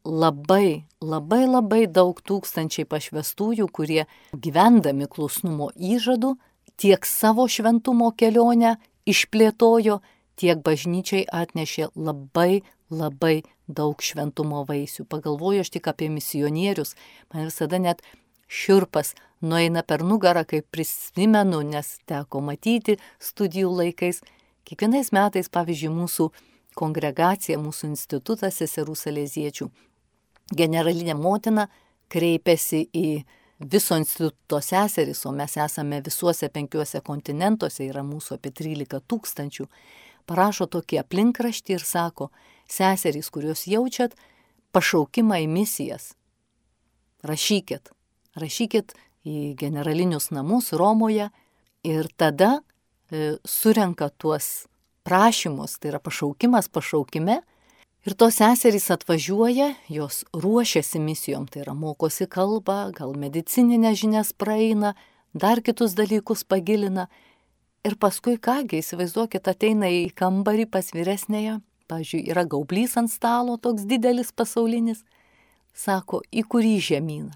labai, 0.04 0.84
labai 1.00 1.44
labai 1.48 1.86
daug 1.88 2.20
tūkstančiai 2.20 2.84
pašvestųjų, 2.84 3.68
kurie 3.72 4.04
gyvendami 4.36 5.08
klusnumo 5.08 5.70
įžadu 5.74 6.34
tiek 6.76 7.06
savo 7.06 7.46
šventumo 7.48 8.10
kelionę 8.12 8.76
išplėtojo, 9.08 10.00
tiek 10.36 10.60
bažnyčiai 10.66 11.24
atnešė 11.24 11.92
labai 11.94 12.62
labai 12.90 13.42
daug 13.68 14.02
šventumo 14.02 14.64
vaisių. 14.68 15.06
Pagalvoju 15.08 15.64
aš 15.64 15.72
tik 15.76 15.88
apie 15.88 16.10
misionierius, 16.12 16.94
man 17.32 17.48
visada 17.48 17.80
net 17.80 18.02
širpas 18.54 19.14
nueina 19.44 19.82
per 19.82 20.04
nugarą, 20.06 20.44
kai 20.48 20.62
prisimenu, 20.62 21.60
nes 21.66 21.96
teko 22.08 22.42
matyti 22.44 22.98
studijų 23.22 23.72
laikais. 23.80 24.22
Kiekvienais 24.64 25.10
metais, 25.12 25.50
pavyzdžiui, 25.52 25.90
mūsų 25.92 26.30
kongregacija, 26.78 27.58
mūsų 27.60 27.90
institutas 27.92 28.62
seserų 28.62 28.94
salėziečių 28.96 29.68
generalinė 30.52 31.16
motina 31.16 31.68
kreipiasi 32.12 32.84
į 32.94 33.08
viso 33.70 33.96
instituto 33.96 34.60
seseris, 34.60 35.24
o 35.26 35.32
mes 35.32 35.56
esame 35.60 36.00
visuose 36.04 36.48
penkiuose 36.52 37.00
kontinentuose, 37.04 37.86
yra 37.86 38.04
mūsų 38.04 38.38
apie 38.38 38.52
13 38.52 39.00
tūkstančių, 39.08 39.68
parašo 40.28 40.66
tokį 40.72 41.00
aplinkraštį 41.04 41.76
ir 41.76 41.84
sako, 41.86 42.30
seserys, 42.68 43.30
kuriuos 43.30 43.66
jaučiat 43.70 44.16
pašaukimą 44.74 45.40
į 45.44 45.50
misijas, 45.52 46.12
rašykit, 47.24 47.92
rašykit 48.40 48.94
į 49.24 49.54
generalinius 49.58 50.30
namus 50.34 50.72
Romoje 50.76 51.30
ir 51.84 52.08
tada 52.16 52.58
e, 53.10 53.36
surenka 53.44 54.10
tuos 54.18 54.66
prašymus, 55.04 55.78
tai 55.78 55.92
yra 55.92 56.00
pašaukimas 56.00 56.70
pašaukime, 56.72 57.42
Ir 58.04 58.12
tos 58.20 58.36
seserys 58.36 58.90
atvažiuoja, 58.92 59.70
jos 59.88 60.26
ruošiasi 60.36 61.00
misijom, 61.00 61.46
tai 61.48 61.62
yra 61.62 61.72
mokosi 61.72 62.26
kalbą, 62.28 62.90
gal 62.92 63.14
medicininę 63.16 63.94
žinias 63.96 64.34
praeina, 64.36 64.90
dar 65.32 65.62
kitus 65.64 65.94
dalykus 65.96 66.44
pagilina. 66.44 67.06
Ir 67.84 67.96
paskui 67.96 68.36
kągi, 68.36 68.82
įsivaizduokit, 68.84 69.48
ateina 69.48 69.88
į 69.88 70.10
kambarį 70.20 70.66
pas 70.68 70.92
vyresnėje, 70.92 71.62
pažiūrėjau, 71.88 72.34
yra 72.34 72.44
gaublys 72.44 72.98
ant 73.00 73.12
stalo, 73.12 73.56
toks 73.56 73.88
didelis 73.88 74.36
pasaulinis, 74.36 75.00
sako, 75.72 76.20
į 76.28 76.44
kurį 76.44 76.76
žemyną. 76.84 77.32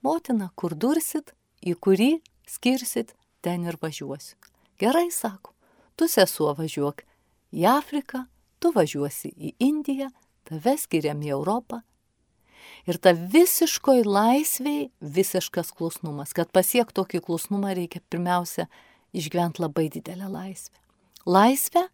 Motina, 0.00 0.50
kur 0.56 0.74
dursit, 0.74 1.34
į 1.60 1.74
kurį 1.76 2.12
skirsit, 2.48 3.12
ten 3.44 3.66
ir 3.68 3.76
važiuosiu. 3.80 4.36
Gerai, 4.80 5.10
sako, 5.12 5.52
tu 5.96 6.08
sesuo 6.08 6.54
važiuok 6.56 7.04
į 7.52 7.66
Afriką, 7.68 8.24
tu 8.60 8.72
važiuosi 8.72 9.32
į 9.36 9.54
Indiją, 9.60 10.08
tave 10.48 10.76
skiriam 10.80 11.20
į 11.20 11.34
Europą. 11.36 11.82
Ir 12.88 12.96
ta 12.96 13.12
visiškoj 13.12 14.04
laisviai 14.06 14.88
visiškas 15.00 15.72
klusnumas. 15.76 16.32
Kad 16.36 16.52
pasiekti 16.52 16.96
tokį 16.96 17.20
klusnumą 17.26 17.74
reikia 17.76 18.00
pirmiausia 18.08 18.68
išgyventi 19.16 19.60
labai 19.60 19.88
didelę 19.92 20.30
laisvę. 20.30 20.76
Laisvę, 21.28 21.84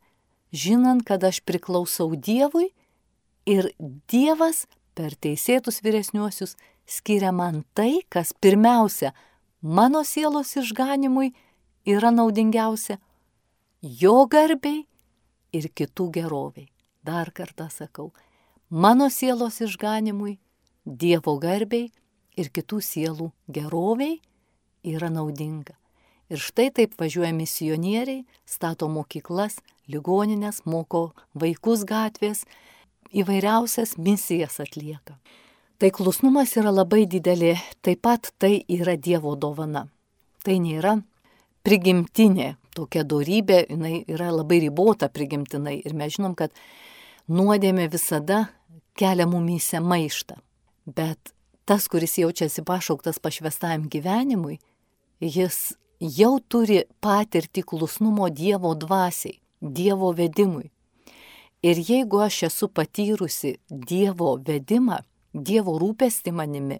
žinant, 0.54 1.02
kad 1.07 1.24
aš 1.26 1.42
priklausau 1.42 2.14
Dievui 2.14 2.70
ir 3.46 3.72
Dievas 4.11 4.66
per 4.94 5.16
teisėtus 5.18 5.83
vyresniuosius 5.83 6.54
skiria 6.87 7.33
man 7.33 7.64
tai, 7.75 8.03
kas 8.09 8.33
pirmiausia 8.40 9.12
mano 9.62 10.05
sielos 10.05 10.57
išganimui 10.57 11.33
yra 11.87 12.11
naudingiausia, 12.11 12.99
jo 13.83 14.27
garbiai 14.31 14.87
ir 15.53 15.68
kitų 15.75 16.11
geroviai. 16.18 16.70
Dar 17.07 17.31
kartą 17.31 17.68
sakau, 17.70 18.11
mano 18.70 19.11
sielos 19.11 19.61
išganimui, 19.62 20.38
Dievo 20.87 21.33
garbiai 21.42 21.88
ir 22.38 22.49
kitų 22.55 22.79
sielų 22.79 23.33
geroviai 23.51 24.20
yra 24.87 25.09
naudinga. 25.11 25.75
Ir 26.31 26.38
štai 26.42 26.68
taip 26.75 26.94
važiuoja 26.99 27.33
misionieriai, 27.35 28.22
stato 28.46 28.87
mokyklas, 28.90 29.59
ligoninės, 29.90 30.62
moko 30.66 31.09
vaikus 31.35 31.83
gatvės, 31.87 32.44
įvairiausias 33.11 33.96
misijas 33.99 34.61
atlieka. 34.62 35.18
Tai 35.76 35.90
klusnumas 35.92 36.54
yra 36.56 36.70
labai 36.72 37.02
didelė, 37.04 37.52
taip 37.84 38.00
pat 38.06 38.30
tai 38.40 38.62
yra 38.72 38.94
Dievo 38.96 39.34
dovana. 39.36 39.82
Tai 40.40 40.54
nėra 40.64 40.94
prigimtinė 41.68 42.54
tokia 42.72 43.02
darybė, 43.04 43.58
jinai 43.68 43.98
yra 44.08 44.30
labai 44.32 44.62
ribota 44.62 45.10
prigimtinai 45.12 45.74
ir 45.82 45.92
mes 45.92 46.14
žinom, 46.14 46.32
kad 46.38 46.54
nuodėmė 47.28 47.90
visada 47.92 48.46
kelia 48.96 49.26
mumyse 49.28 49.82
maištą. 49.84 50.38
Bet 50.86 51.34
tas, 51.68 51.88
kuris 51.92 52.16
jaučiasi 52.22 52.64
pašauktas 52.64 53.20
pašvestajam 53.20 53.84
gyvenimui, 53.92 54.56
jis 55.20 55.74
jau 56.00 56.38
turi 56.40 56.86
patirti 57.04 57.60
klusnumo 57.60 58.30
Dievo 58.30 58.72
dvasiai, 58.72 59.36
Dievo 59.60 60.14
vedimui. 60.16 60.70
Ir 61.60 61.84
jeigu 61.84 62.22
aš 62.24 62.46
esu 62.48 62.70
patyrusi 62.72 63.58
Dievo 63.68 64.38
vedimą, 64.40 65.02
Dievo 65.37 65.77
rūpestį 65.81 66.33
manimi, 66.33 66.79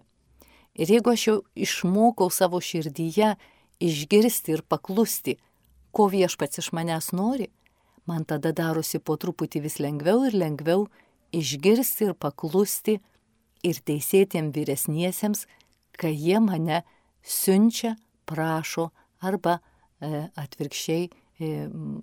ir 0.73 0.89
jeigu 0.89 1.13
aš 1.13 1.27
jau 1.27 1.37
išmokau 1.53 2.31
savo 2.33 2.61
širdyje 2.63 3.35
išgirsti 3.83 4.55
ir 4.55 4.63
paklusti, 4.65 5.37
ko 5.93 6.07
viešpats 6.09 6.61
iš 6.61 6.71
manęs 6.73 7.11
nori, 7.13 7.49
man 8.09 8.25
tada 8.25 8.53
darosi 8.55 8.99
po 8.99 9.17
truputį 9.21 9.61
vis 9.65 9.77
lengviau 9.83 10.25
ir 10.27 10.37
lengviau 10.37 10.87
išgirsti 11.35 12.09
ir 12.09 12.17
paklusti 12.17 12.97
ir 13.65 13.79
teisėtiem 13.85 14.51
vyresniesiems, 14.55 15.45
kai 15.97 16.13
jie 16.13 16.39
mane 16.41 16.83
siunčia, 17.21 17.95
prašo 18.27 18.89
arba 19.23 19.57
e, 19.57 20.27
atvirkščiai 20.35 21.07
e, 21.07 21.51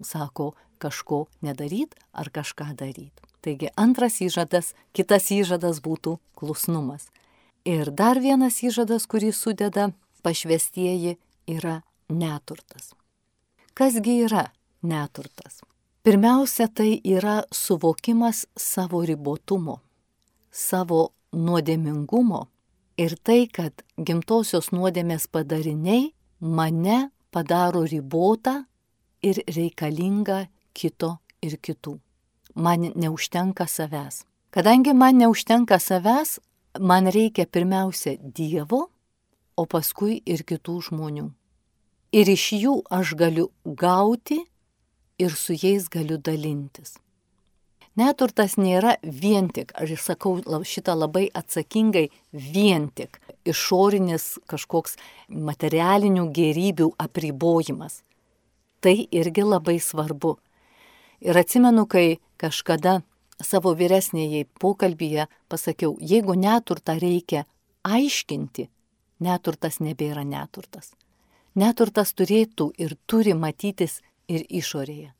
sako 0.02 0.52
kažko 0.82 1.26
nedaryt 1.44 1.94
ar 2.12 2.30
kažką 2.34 2.72
daryt. 2.78 3.20
Taigi 3.44 3.68
antras 3.76 4.22
įžadas, 4.24 4.72
kitas 4.96 5.28
įžadas 5.34 5.82
būtų 5.84 6.16
klusnumas. 6.38 7.10
Ir 7.68 7.90
dar 7.92 8.20
vienas 8.20 8.62
įžadas, 8.64 9.04
kurį 9.04 9.34
sudeda 9.36 9.90
pašvestieji, 10.24 11.18
yra 11.48 11.82
neturtas. 12.08 12.94
Kasgi 13.76 14.22
yra 14.24 14.46
neturtas? 14.82 15.60
Pirmiausia, 16.04 16.68
tai 16.68 17.00
yra 17.04 17.42
suvokimas 17.52 18.44
savo 18.56 19.00
ribotumo, 19.04 19.78
savo 20.52 21.14
nuodėmingumo 21.32 22.42
ir 23.00 23.16
tai, 23.24 23.46
kad 23.48 23.84
gimtosios 23.96 24.70
nuodėmės 24.72 25.26
padariniai 25.32 26.12
mane 26.40 27.08
padaro 27.32 27.84
ribotą 27.88 28.62
ir 29.24 29.40
reikalingą 29.48 30.44
kito 30.76 31.16
ir 31.42 31.56
kitų. 31.56 31.98
Man 32.54 32.92
neužtenka 32.94 33.66
savęs. 33.66 34.24
Kadangi 34.50 34.94
man 34.94 35.18
neužtenka 35.18 35.78
savęs, 35.78 36.38
man 36.80 37.06
reikia 37.06 37.46
pirmiausia 37.46 38.16
Dievo, 38.18 38.88
o 39.56 39.66
paskui 39.66 40.20
ir 40.26 40.44
kitų 40.46 40.76
žmonių. 40.88 41.30
Ir 42.14 42.30
iš 42.30 42.44
jų 42.54 42.74
aš 42.94 43.14
galiu 43.18 43.48
gauti 43.64 44.38
ir 45.18 45.34
su 45.34 45.54
jais 45.58 45.88
galiu 45.90 46.18
dalintis. 46.18 46.94
Neturtas 47.94 48.56
nėra 48.58 48.96
vien 49.02 49.46
tik, 49.54 49.70
aš 49.78 49.94
sakau 50.02 50.40
šitą 50.66 50.96
labai 50.98 51.28
atsakingai, 51.30 52.08
vien 52.32 52.88
tik 52.90 53.20
išorinis 53.46 54.40
kažkoks 54.50 54.96
materialinių 55.30 56.26
gerybių 56.34 56.88
apribojimas. 56.98 58.02
Tai 58.82 58.96
irgi 59.10 59.46
labai 59.46 59.78
svarbu. 59.78 60.34
Ir 61.24 61.38
atsimenu, 61.40 61.86
kai 61.88 62.18
kažkada 62.40 62.98
savo 63.40 63.72
vyresnėjai 63.78 64.44
pokalbėje 64.60 65.26
pasakiau, 65.48 65.96
jeigu 66.00 66.36
neturtą 66.36 66.98
reikia 67.00 67.44
aiškinti, 67.84 68.68
neturtas 69.24 69.80
nebėra 69.80 70.24
neturtas. 70.28 70.92
Neturtas 71.54 72.12
turėtų 72.18 72.72
ir 72.78 72.96
turi 73.06 73.34
matytis 73.34 74.00
ir 74.28 74.44
išorėje. 74.48 75.12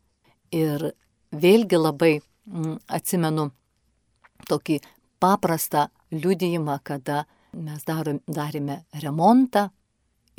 Ir 0.54 0.90
vėlgi 1.32 1.78
labai 1.78 2.12
m, 2.18 2.22
mm, 2.46 2.76
atsimenu 2.86 3.48
tokį 4.50 4.80
paprastą 5.22 5.88
liudijimą, 6.12 6.78
kada 6.82 7.24
mes 7.54 7.86
darom, 7.86 8.20
darėme 8.26 8.82
remontą 9.02 9.70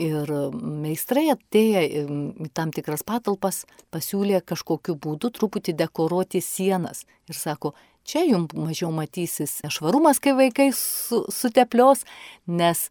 ir 0.02 0.32
meistrai 0.56 1.30
atėję 1.34 1.84
į 1.86 2.50
tam 2.56 2.72
tikras 2.76 3.04
patalpas 3.08 3.64
pasiūlė 3.96 4.42
kažkokiu 4.44 4.98
būdu 5.00 5.32
truputį 5.36 5.76
dekoruoti 5.80 6.42
sienas 6.44 7.06
ir 7.30 7.38
sako, 7.40 7.74
čia 8.04 8.26
jums 8.28 8.56
mažiau 8.58 8.92
matysis 8.96 9.62
švarumas, 9.72 10.20
kai 10.20 10.36
vaikai 10.38 10.72
su, 10.76 11.24
suteplios, 11.32 12.04
nes 12.48 12.90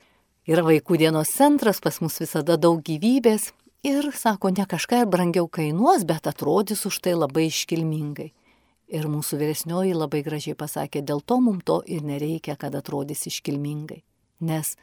yra 0.49 0.65
vaikų 0.67 0.99
dienos 1.01 1.33
centras, 1.33 1.81
pas 1.85 2.01
mus 2.01 2.19
visada 2.21 2.57
daug 2.61 2.81
gyvybės 2.85 3.53
ir 3.85 4.11
sako, 4.17 4.51
ne 4.57 4.65
kažką 4.69 5.05
ir 5.05 5.13
brangiau 5.13 5.49
kainuos, 5.49 6.07
bet 6.09 6.27
atrodys 6.31 6.87
už 6.89 7.03
tai 7.05 7.15
labai 7.19 7.49
iškilmingai. 7.51 8.33
Ir 8.95 9.07
mūsų 9.09 9.39
vyresnioji 9.41 9.95
labai 9.97 10.21
gražiai 10.25 10.57
pasakė, 10.57 11.01
dėl 11.03 11.23
to 11.25 11.41
mums 11.41 11.65
to 11.65 11.81
ir 11.89 12.05
nereikia, 12.05 12.57
kad 12.61 12.75
atrodys 12.77 13.25
iškilmingai. 13.31 14.03
Nes 14.45 14.75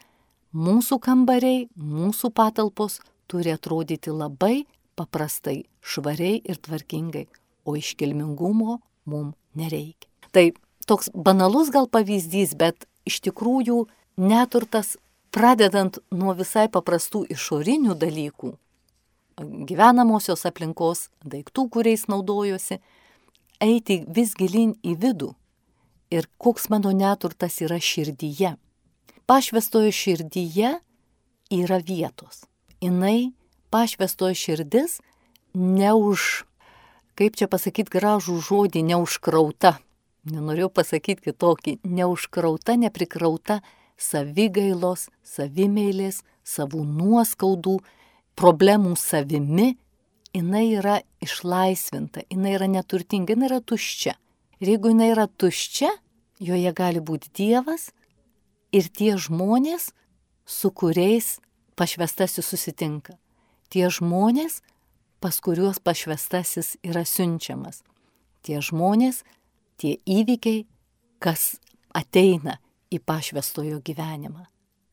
mūsų 0.53 0.99
kambariai, 1.03 1.67
mūsų 1.75 2.31
patalpos 2.35 2.99
turi 3.31 3.53
atrodyti 3.53 4.11
labai 4.11 4.65
paprastai, 4.99 5.63
švariai 5.81 6.41
ir 6.43 6.59
tvarkingai, 6.59 7.27
o 7.65 7.75
iškilmingumo 7.79 8.79
mums 9.05 9.35
nereikia. 9.55 10.09
Tai 10.31 10.51
toks 10.87 11.09
banalus 11.13 11.71
gal 11.71 11.87
pavyzdys, 11.87 12.55
bet 12.55 12.87
iš 13.07 13.21
tikrųjų 13.27 13.85
neturtas 14.21 14.97
pradedant 15.31 15.99
nuo 16.11 16.35
visai 16.35 16.67
paprastų 16.71 17.25
išorinių 17.31 17.95
dalykų, 17.99 18.51
gyvenamosios 19.41 20.45
aplinkos, 20.45 21.07
daiktų, 21.23 21.67
kuriais 21.71 22.07
naudojosi, 22.11 22.81
eiti 23.63 24.01
vis 24.07 24.35
gilin 24.37 24.75
į 24.83 24.97
vidų 24.99 25.31
ir 26.11 26.27
koks 26.37 26.67
mano 26.69 26.91
neturtas 26.91 27.61
yra 27.63 27.79
širdyje. 27.79 28.57
Pašvestojo 29.25 29.91
širdyje 29.91 30.79
yra 31.51 31.77
vietos. 31.77 32.45
Jis, 32.81 33.31
pašvestojo 33.71 34.35
širdis, 34.35 34.99
neuž, 35.53 36.43
kaip 37.15 37.37
čia 37.39 37.47
pasakyti 37.51 37.93
gražų 37.93 38.39
žodį, 38.43 38.83
neužkrauta. 38.91 39.77
Nenorėjau 40.27 40.69
pasakyti 40.69 41.29
kitokį, 41.29 41.77
neužkrauta, 41.87 42.75
neprikrauta 42.77 43.61
savigailos, 43.97 45.07
savimėlės, 45.25 46.21
savų 46.45 46.83
nuoskaudų, 46.85 47.79
problemų 48.37 48.95
savimi 48.99 49.75
jinai 50.33 50.67
yra 50.77 50.99
išlaisvinta, 51.23 52.25
jinai 52.29 52.55
yra 52.57 52.67
neturtinga, 52.71 53.35
jinai 53.35 53.49
yra 53.49 53.61
tuščia. 53.61 54.15
Ir 54.61 54.75
jeigu 54.75 54.91
jinai 54.93 55.11
yra 55.15 55.27
tuščia, 55.27 55.89
joje 56.41 56.73
gali 56.77 57.01
būti 57.01 57.31
Dievas 57.37 57.89
ir 58.71 58.87
tie 58.89 59.15
žmonės, 59.19 59.91
su 60.45 60.71
kuriais 60.71 61.39
pašvestasis 61.79 62.45
susitinka. 62.45 63.17
Tie 63.71 63.87
žmonės, 63.87 64.59
pas 65.23 65.37
kuriuos 65.39 65.79
pašvestasis 65.79 66.75
yra 66.83 67.05
siunčiamas. 67.07 67.83
Tie 68.41 68.59
žmonės, 68.59 69.23
tie 69.77 69.99
įvykiai, 70.05 70.65
kas 71.21 71.61
ateina 71.93 72.57
į 72.91 72.99
pašvestojo 73.05 73.79
gyvenimą. 73.85 74.47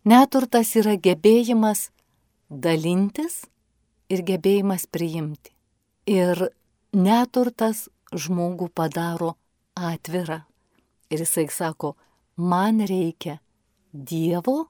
Neturtas 0.08 0.74
yra 0.78 0.94
gebėjimas 1.00 1.88
dalintis 2.48 3.42
ir 4.08 4.22
gebėjimas 4.24 4.86
priimti. 4.86 5.52
Ir 6.08 6.48
neturtas 6.94 7.88
žmogų 8.14 8.70
padaro 8.72 9.34
atvirą. 9.76 10.44
Ir 11.12 11.24
jisai 11.24 11.48
sako, 11.52 11.94
man 12.36 12.80
reikia 12.88 13.38
Dievo 13.92 14.68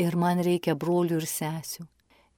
ir 0.00 0.16
man 0.16 0.42
reikia 0.44 0.74
brolių 0.76 1.20
ir 1.22 1.28
sesių. 1.28 1.86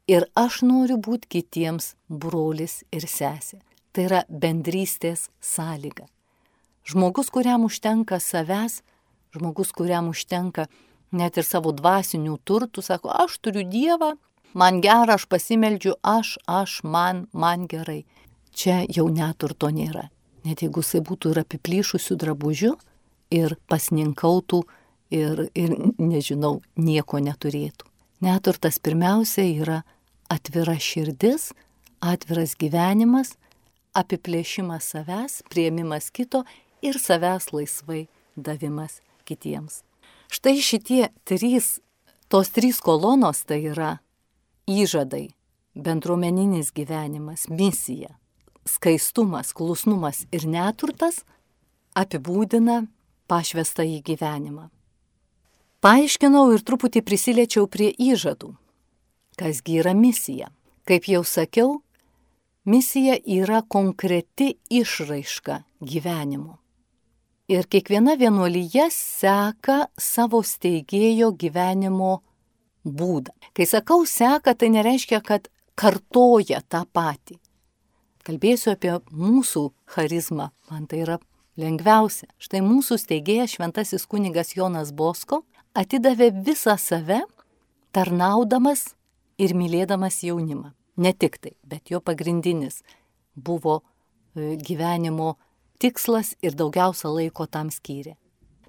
Ir 0.07 0.29
aš 0.39 0.61
noriu 0.63 1.01
būti 1.03 1.27
kitiems 1.37 1.95
brolis 2.07 2.85
ir 2.95 3.09
sesė. 3.11 3.59
Tai 3.91 4.05
yra 4.07 4.21
bendrystės 4.29 5.31
sąlyga. 5.41 6.07
Žmogus, 6.87 7.33
kuriam 7.35 7.65
užtenka 7.67 8.21
savęs, 8.23 8.83
žmogus, 9.35 9.73
kuriam 9.75 10.13
užtenka 10.13 10.69
net 11.11 11.41
ir 11.41 11.47
savo 11.47 11.73
dvasinių 11.75 12.37
turtų, 12.47 12.85
sako, 12.85 13.11
aš 13.11 13.39
turiu 13.43 13.65
Dievą, 13.67 14.13
man 14.55 14.79
gera, 14.85 15.17
aš 15.17 15.27
pasimeldžiu, 15.27 15.97
aš, 16.07 16.37
aš, 16.47 16.83
man, 16.85 17.27
man 17.33 17.67
gerai. 17.67 18.05
Čia 18.57 18.85
jau 18.87 19.09
neturto 19.13 19.73
nėra. 19.75 20.07
Net 20.47 20.63
jeigu 20.63 20.85
jisai 20.85 21.03
būtų 21.03 21.35
ir 21.35 21.43
apiplyšusių 21.43 22.17
drabužių 22.23 22.73
ir 23.35 23.57
pasninkautų 23.67 24.63
ir, 25.11 25.49
ir, 25.55 25.75
nežinau, 25.99 26.61
nieko 26.77 27.21
neturėtų. 27.23 27.87
Neturtas 28.25 28.79
pirmiausia 28.81 29.45
yra 29.45 29.83
atvira 30.33 30.77
širdis, 30.81 31.51
atviras 32.01 32.57
gyvenimas, 32.59 33.35
apiplėšimas 33.97 34.93
savęs, 34.93 35.41
prieimimas 35.51 36.11
kito 36.11 36.45
ir 36.85 36.99
savęs 37.01 37.53
laisvai 37.53 38.07
davimas 38.37 39.01
kitiems. 39.29 39.83
Štai 40.33 40.59
šitie 40.61 41.09
trys, 41.29 41.79
tos 42.29 42.51
trys 42.53 42.81
kolonos 42.83 43.45
tai 43.47 43.63
yra 43.71 43.97
įžadai, 44.67 45.31
bendruomeninis 45.77 46.73
gyvenimas, 46.75 47.47
misija, 47.49 48.17
skaistumas, 48.67 49.53
klusnumas 49.55 50.25
ir 50.35 50.49
neturtas 50.51 51.23
apibūdina 51.97 52.85
pašvestą 53.31 53.87
į 53.87 54.01
gyvenimą. 54.07 54.69
Paaiškinau 55.85 56.55
ir 56.55 56.63
truputį 56.65 57.03
prisiliečiau 57.05 57.67
prie 57.69 57.91
įžadų. 57.93 58.55
Kasgi 59.37 59.81
yra 59.83 59.93
misija? 59.93 60.49
Kaip 60.89 61.09
jau 61.11 61.21
sakiau, 61.27 61.83
misija 62.65 63.19
yra 63.21 63.61
konkreti 63.63 64.55
išraiška 64.73 65.59
gyvenimo. 65.85 66.57
Ir 67.53 67.69
kiekviena 67.69 68.17
vienuolyje 68.19 68.89
seka 68.91 69.85
savo 70.01 70.41
steigėjo 70.43 71.35
gyvenimo 71.37 72.23
būdą. 72.83 73.35
Kai 73.53 73.67
sakau 73.69 74.07
seka, 74.09 74.57
tai 74.57 74.73
nereiškia, 74.73 75.21
kad 75.21 75.51
kartoja 75.77 76.63
tą 76.65 76.87
patį. 76.89 77.37
Kalbėsiu 78.27 78.73
apie 78.73 78.97
mūsų 79.13 79.69
charizmą, 79.93 80.49
man 80.71 80.89
tai 80.91 81.05
yra 81.05 81.21
lengviausia. 81.61 82.27
Štai 82.43 82.65
mūsų 82.65 82.99
steigėjas 82.99 83.55
šventasis 83.55 84.09
kunigas 84.11 84.57
Jonas 84.57 84.91
Bosko 84.97 85.45
atidavė 85.77 86.31
visą 86.47 86.77
save, 86.81 87.23
tarnaudamas 87.93 88.89
ir 89.39 89.55
mylėdamas 89.57 90.23
jaunimą. 90.25 90.73
Ne 90.97 91.13
tik 91.13 91.37
tai, 91.43 91.53
bet 91.65 91.93
jo 91.93 92.01
pagrindinis 92.01 92.81
buvo 93.37 93.83
e, 93.83 94.57
gyvenimo 94.57 95.35
tikslas 95.79 96.33
ir 96.41 96.57
daugiausia 96.57 97.13
laiko 97.13 97.45
tam 97.47 97.69
skyrė. 97.73 98.17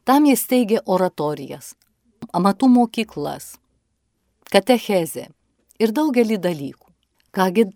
Tam 0.08 0.28
jis 0.28 0.44
teigė 0.48 0.82
oratorijas, 0.86 1.74
amatų 2.36 2.68
mokyklas, 2.72 3.56
katechezė 4.52 5.28
ir 5.80 5.96
daugelį 5.96 6.40
dalykų. 6.44 6.88
Kągi 7.36 7.68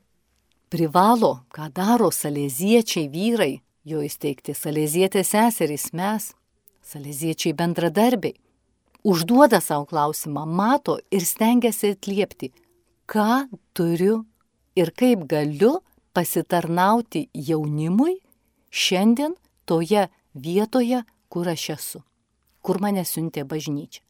privalo, 0.72 1.34
ką 1.52 1.70
daro 1.76 2.12
salėziečiai 2.12 3.08
vyrai, 3.12 3.54
jo 3.84 4.04
įsteigti 4.04 4.56
salėzietės 4.56 5.34
seserys 5.36 5.92
mes, 5.96 6.32
salėziečiai 6.92 7.54
bendradarbiai. 7.56 8.40
Užduoda 9.04 9.62
savo 9.62 9.86
klausimą, 9.90 10.46
mato 10.46 11.00
ir 11.12 11.26
stengiasi 11.26 11.96
atliepti, 11.96 12.52
ką 13.10 13.48
turiu 13.74 14.26
ir 14.78 14.92
kaip 14.94 15.26
galiu 15.26 15.80
pasitarnauti 16.14 17.30
jaunimui 17.34 18.20
šiandien 18.70 19.34
toje 19.66 20.06
vietoje, 20.34 21.02
kur 21.30 21.50
aš 21.50 21.70
esu, 21.76 22.04
kur 22.62 22.78
mane 22.84 23.02
siuntė 23.08 23.42
bažnyčia. 23.48 24.04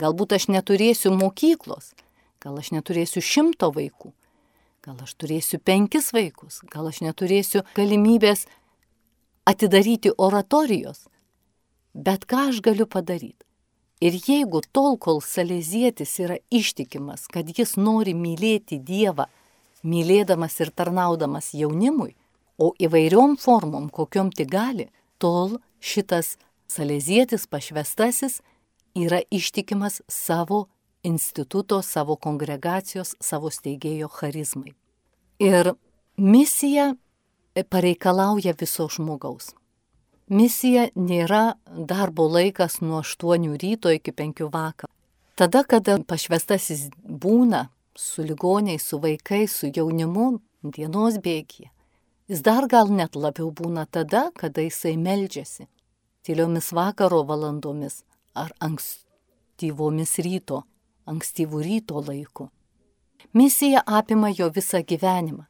Galbūt 0.00 0.32
aš 0.38 0.48
neturėsiu 0.48 1.12
mokyklos, 1.12 1.92
gal 2.40 2.56
aš 2.56 2.72
neturėsiu 2.72 3.20
šimto 3.20 3.68
vaikų, 3.76 4.14
gal 4.80 4.96
aš 5.04 5.14
turėsiu 5.20 5.60
penkis 5.60 6.14
vaikus, 6.16 6.62
gal 6.72 6.88
aš 6.88 7.02
neturėsiu 7.04 7.66
galimybės 7.76 8.46
atidaryti 9.44 10.16
oratorijos. 10.16 11.04
Bet 11.92 12.24
ką 12.24 12.48
aš 12.54 12.64
galiu 12.64 12.88
padaryti? 12.88 13.49
Ir 14.00 14.16
jeigu 14.16 14.62
tol, 14.72 14.96
kol 14.96 15.20
salėzietis 15.20 16.14
yra 16.24 16.38
ištikimas, 16.48 17.26
kad 17.28 17.50
jis 17.52 17.76
nori 17.76 18.14
mylėti 18.16 18.78
Dievą, 18.80 19.26
mylėdamas 19.84 20.56
ir 20.60 20.72
tarnaudamas 20.72 21.52
jaunimui, 21.52 22.14
o 22.56 22.72
įvairiom 22.80 23.36
formom, 23.40 23.90
kokiom 23.92 24.32
tik 24.32 24.48
gali, 24.52 24.88
tol 25.20 25.58
šitas 25.80 26.38
salėzietis 26.68 27.44
pašvestasis 27.50 28.40
yra 28.96 29.20
ištikimas 29.30 30.00
savo 30.08 30.66
instituto, 31.04 31.82
savo 31.82 32.16
kongregacijos, 32.16 33.14
savo 33.20 33.52
steigėjo 33.52 34.08
charizmai. 34.12 34.74
Ir 35.40 35.74
misija 36.16 36.94
pareikalauja 37.68 38.56
viso 38.60 38.88
žmogaus. 38.88 39.54
Misija 40.30 40.84
nėra 40.94 41.56
darbo 41.66 42.28
laikas 42.30 42.76
nuo 42.84 43.00
8 43.02 43.56
ryto 43.58 43.90
iki 43.90 44.12
5 44.14 44.44
vakaro. 44.52 44.92
Tada, 45.34 45.64
kada 45.66 45.96
pašvestasis 46.06 46.84
būna 47.02 47.64
su 47.98 48.22
ligoniais, 48.22 48.84
su 48.86 49.00
vaikais, 49.02 49.50
su 49.50 49.72
jaunimu 49.74 50.38
dienos 50.62 51.16
bėgyje, 51.24 51.66
jis 52.30 52.44
dar 52.46 52.68
gal 52.70 52.92
net 52.94 53.18
labiau 53.18 53.50
būna 53.50 53.88
tada, 53.90 54.28
kada 54.38 54.62
jisai 54.62 54.94
meldžiasi. 54.96 55.66
Tyliomis 56.22 56.70
vakaro 56.78 57.24
valandomis 57.26 58.04
ar 58.38 58.52
ankstyvomis 58.62 60.14
ryto, 60.22 60.62
ankstyvų 61.10 61.64
ryto 61.66 62.04
laiku. 62.06 62.52
Misija 63.34 63.82
apima 63.82 64.30
jo 64.30 64.46
visą 64.54 64.84
gyvenimą. 64.86 65.48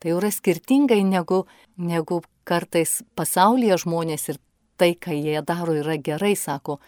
Tai 0.00 0.12
yra 0.16 0.28
skirtingai 0.32 1.00
negu, 1.08 1.46
negu 1.76 2.20
kartais 2.44 3.00
pasaulyje 3.18 3.78
žmonės 3.84 4.28
ir 4.32 4.40
tai, 4.80 4.94
ką 4.96 5.14
jie 5.14 5.42
daro, 5.44 5.74
yra 5.76 5.98
gerai, 6.00 6.34
sako, 6.36 6.78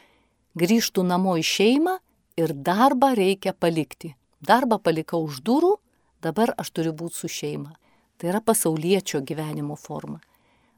grįžtų 0.59 1.05
namo 1.07 1.37
į 1.41 1.45
šeimą 1.45 1.99
ir 2.41 2.55
darbą 2.55 3.13
reikia 3.19 3.53
palikti. 3.53 4.15
Darbą 4.43 4.81
palikau 4.83 5.23
už 5.29 5.43
durų, 5.47 5.77
dabar 6.25 6.55
aš 6.59 6.73
turiu 6.75 6.93
būti 6.97 7.23
su 7.23 7.31
šeima. 7.31 7.77
Tai 8.19 8.31
yra 8.33 8.41
pasaulietčio 8.45 9.21
gyvenimo 9.27 9.77
forma. 9.79 10.21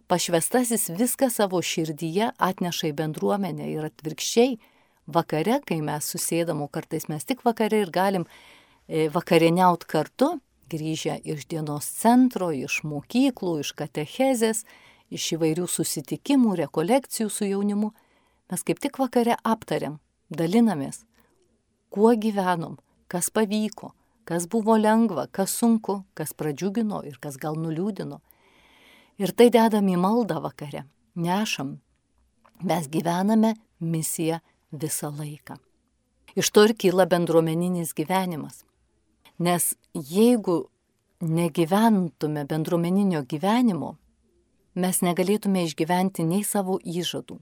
Pašvestasis 0.08 0.90
viską 0.98 1.30
savo 1.32 1.62
širdyje 1.64 2.34
atneša 2.37 2.90
į 2.90 2.96
bendruomenę 2.98 3.70
ir 3.72 3.87
atvirkščiai 3.88 4.58
vakare, 5.06 5.60
kai 5.64 5.80
mes 5.84 6.10
susėdam, 6.12 6.60
o 6.64 6.68
kartais 6.68 7.08
mes 7.08 7.24
tik 7.24 7.40
vakare 7.44 7.80
ir 7.84 7.92
galim 7.92 8.26
e, 8.88 9.08
vakarieniaut 9.12 9.87
kartu, 9.88 10.34
grįžę 10.70 11.18
iš 11.24 11.46
dienos 11.50 11.87
centro, 12.00 12.50
iš 12.53 12.83
mokyklų, 12.87 13.59
iš 13.62 13.72
katechezės, 13.79 14.64
iš 15.14 15.35
įvairių 15.37 15.66
susitikimų, 15.70 16.55
rekolekcijų 16.64 17.29
su 17.31 17.48
jaunimu, 17.48 17.92
mes 18.50 18.64
kaip 18.66 18.81
tik 18.83 18.98
vakare 19.00 19.37
aptariam, 19.44 19.98
dalinamės, 20.31 21.05
kuo 21.94 22.14
gyvenom, 22.18 22.79
kas 23.09 23.31
pavyko, 23.31 23.92
kas 24.24 24.48
buvo 24.50 24.77
lengva, 24.81 25.29
kas 25.31 25.55
sunku, 25.55 26.03
kas 26.14 26.35
pradžiugino 26.35 27.03
ir 27.07 27.20
kas 27.22 27.38
gal 27.40 27.59
nuliūdino. 27.61 28.20
Ir 29.22 29.31
tai 29.37 29.50
dedam 29.55 29.87
į 29.87 29.98
maldą 30.00 30.40
vakare, 30.42 30.87
nešam. 31.14 31.79
Mes 32.64 32.88
gyvename 32.90 33.55
misiją 33.79 34.40
visą 34.72 35.12
laiką. 35.14 35.59
Iš 36.35 36.50
to 36.50 36.64
ir 36.66 36.74
kyla 36.74 37.07
bendruomeninis 37.07 37.94
gyvenimas. 37.94 38.64
Nes 39.38 39.74
jeigu 39.94 40.68
negyventume 41.20 42.44
bendruomeninio 42.46 43.24
gyvenimo, 43.26 43.96
mes 44.74 45.00
negalėtume 45.02 45.64
išgyventi 45.66 46.24
nei 46.26 46.44
savo 46.44 46.78
įžadų, 46.78 47.38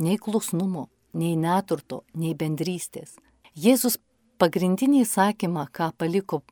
nei 0.00 0.16
klusnumo, 0.18 0.88
nei 1.12 1.36
neturto, 1.36 2.04
nei 2.14 2.34
bendrystės. 2.34 3.16
Jėzus 3.54 3.98
pagrindinį 4.38 5.04
įsakymą, 5.04 5.68
ką 5.72 5.92
paliko 5.98 6.42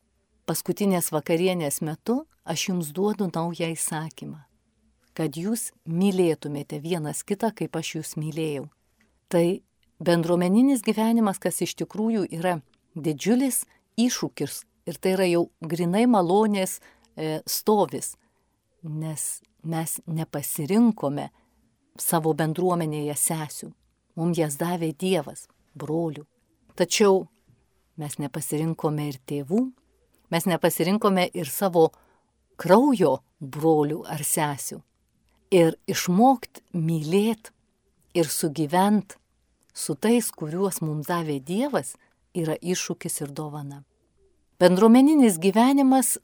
paskutinės 0.47 1.11
vakarienės 1.15 1.81
metu, 1.83 2.23
aš 2.45 2.69
jums 2.69 2.93
duodu 2.95 3.29
naują 3.33 3.73
įsakymą, 3.73 4.41
kad 5.17 5.37
jūs 5.37 5.71
mylėtumėte 5.87 6.81
vienas 6.83 7.23
kitą, 7.25 7.53
kaip 7.55 7.77
aš 7.77 7.97
jūs 7.97 8.17
mylėjau. 8.21 8.69
Tai 9.29 9.63
bendruomeninis 10.03 10.83
gyvenimas, 10.85 11.39
kas 11.39 11.63
iš 11.65 11.77
tikrųjų 11.83 12.27
yra 12.37 12.59
didžiulis 12.95 13.65
iššūkis 14.01 14.63
ir 14.89 14.99
tai 14.99 15.15
yra 15.17 15.29
jau 15.31 15.45
grinai 15.61 16.05
malonės 16.11 16.79
e, 16.79 17.41
stovis, 17.47 18.15
nes 18.83 19.43
mes 19.63 19.99
nepasirinkome 20.07 21.29
savo 22.01 22.33
bendruomenėje 22.35 23.17
sesių, 23.19 23.71
mums 24.19 24.41
jas 24.41 24.59
davė 24.61 24.93
Dievas, 24.99 25.47
brolių. 25.79 26.25
Tačiau 26.77 27.27
mes 28.01 28.19
nepasirinkome 28.19 29.09
ir 29.11 29.19
tėvų, 29.29 29.63
mes 30.33 30.49
nepasirinkome 30.49 31.29
ir 31.37 31.51
savo 31.53 31.91
kraujo 32.57 33.19
brolių 33.41 34.03
ar 34.09 34.25
sesių. 34.25 34.81
Ir 35.53 35.77
išmokt 35.87 36.63
mylėti 36.73 37.53
ir 38.17 38.29
sugyvent 38.29 39.19
su 39.75 39.95
tais, 39.97 40.31
kuriuos 40.33 40.81
mums 40.85 41.09
davė 41.09 41.39
Dievas, 41.45 41.95
yra 42.35 42.57
iššūkis 42.61 43.23
ir 43.25 43.33
dovana. 43.35 43.83
Bendruomeninis 44.63 45.39
gyvenimas 45.43 46.17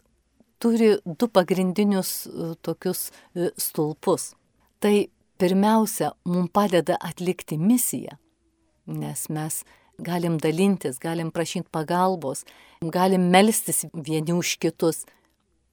turi 0.59 0.97
du 1.05 1.29
pagrindinius 1.29 2.27
e, 2.27 2.53
tokius 2.63 3.09
e, 3.35 3.51
stulpus. 3.59 4.33
Tai 4.79 5.09
pirmiausia, 5.39 6.13
mums 6.27 6.53
padeda 6.55 6.99
atlikti 7.01 7.59
misiją, 7.59 8.17
nes 8.87 9.27
mes 9.31 9.63
galim 9.99 10.39
dalintis, 10.39 10.99
galim 11.03 11.31
prašyti 11.35 11.71
pagalbos, 11.75 12.45
galim 12.83 13.31
melstis 13.31 13.85
vieni 13.95 14.35
už 14.35 14.57
kitus. 14.63 15.05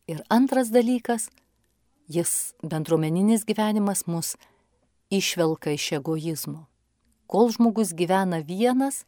Ir 0.09 0.21
antras 0.29 0.69
dalykas, 0.73 1.29
jis 2.09 2.53
bendruomeninis 2.61 3.45
gyvenimas 3.45 4.05
mus 4.05 4.35
išvelka 5.09 5.73
iš 5.73 5.91
egoizmo. 5.99 6.65
Kol 7.25 7.49
žmogus 7.49 7.93
gyvena 7.97 8.41
vienas, 8.45 9.05